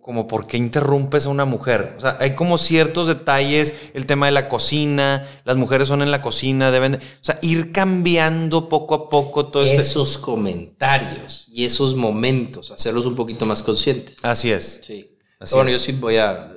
como 0.00 0.26
por 0.26 0.48
qué 0.48 0.56
interrumpes 0.56 1.26
a 1.26 1.28
una 1.28 1.44
mujer. 1.44 1.94
O 1.96 2.00
sea, 2.00 2.16
hay 2.18 2.34
como 2.34 2.58
ciertos 2.58 3.06
detalles, 3.06 3.72
el 3.94 4.04
tema 4.04 4.26
de 4.26 4.32
la 4.32 4.48
cocina, 4.48 5.28
las 5.44 5.56
mujeres 5.56 5.86
son 5.86 6.02
en 6.02 6.10
la 6.10 6.20
cocina, 6.20 6.72
deben, 6.72 6.92
de- 6.92 6.98
o 6.98 7.00
sea, 7.20 7.38
ir 7.40 7.70
cambiando 7.70 8.68
poco 8.68 8.94
a 8.96 9.08
poco 9.08 9.46
todo 9.46 9.62
este. 9.62 9.80
Esos 9.80 10.18
comentarios 10.18 11.46
y 11.48 11.64
esos 11.66 11.94
momentos, 11.94 12.72
hacerlos 12.72 13.06
un 13.06 13.14
poquito 13.14 13.46
más 13.46 13.62
conscientes. 13.62 14.16
Así 14.24 14.50
es. 14.50 14.80
Sí. 14.82 15.08
Así 15.42 15.54
bueno, 15.54 15.70
es. 15.70 15.76
yo 15.76 15.80
sí 15.80 15.92
voy 15.92 16.16
a. 16.16 16.48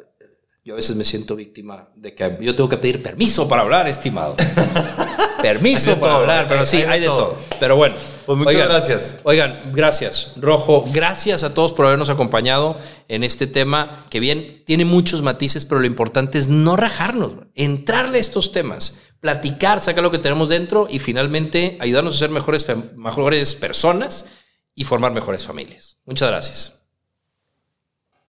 Yo 0.63 0.73
a 0.73 0.77
veces 0.77 0.95
me 0.95 1.03
siento 1.03 1.35
víctima 1.35 1.89
de 1.95 2.15
que 2.15 2.37
yo 2.41 2.55
tengo 2.55 2.69
que 2.69 2.77
pedir 2.77 3.01
permiso 3.03 3.47
para 3.47 3.61
hablar, 3.61 3.87
estimado. 3.87 4.35
permiso 5.41 5.91
para 5.99 6.13
todo, 6.13 6.21
hablar, 6.21 6.47
pero 6.47 6.65
sí, 6.65 6.77
hay 6.77 6.83
de 6.83 6.89
hay 6.89 6.99
de 7.01 7.07
todo. 7.07 7.17
todo. 7.17 7.37
Pero 7.59 7.75
bueno. 7.75 7.95
Pues 8.25 8.37
muchas 8.39 8.67
gracias. 8.67 9.17
Oigan, 9.23 9.71
gracias. 9.71 10.31
Rojo, 10.37 10.83
gracias 10.91 11.43
a 11.43 11.53
todos 11.53 11.71
por 11.73 11.85
habernos 11.85 12.09
acompañado 12.09 12.77
en 13.07 13.23
este 13.23 13.45
tema 13.45 14.03
que 14.09 14.19
bien 14.19 14.63
tiene 14.65 14.85
muchos 14.85 15.21
matices, 15.21 15.65
pero 15.65 15.79
lo 15.79 15.85
importante 15.85 16.39
es 16.39 16.47
no 16.47 16.75
rajarnos, 16.75 17.33
entrarle 17.53 18.17
a 18.17 18.21
estos 18.21 18.51
temas, 18.51 18.99
platicar, 19.19 19.79
sacar 19.79 20.03
lo 20.03 20.09
que 20.09 20.17
tenemos 20.17 20.49
dentro 20.49 20.87
y 20.89 20.97
finalmente 20.97 21.77
ayudarnos 21.79 22.15
a 22.15 22.17
ser 22.17 22.31
mejores, 22.31 22.65
mejores 22.95 23.53
personas 23.53 24.25
y 24.73 24.85
formar 24.85 25.11
mejores 25.11 25.45
familias. 25.45 25.99
Muchas 26.05 26.29
gracias. 26.29 26.84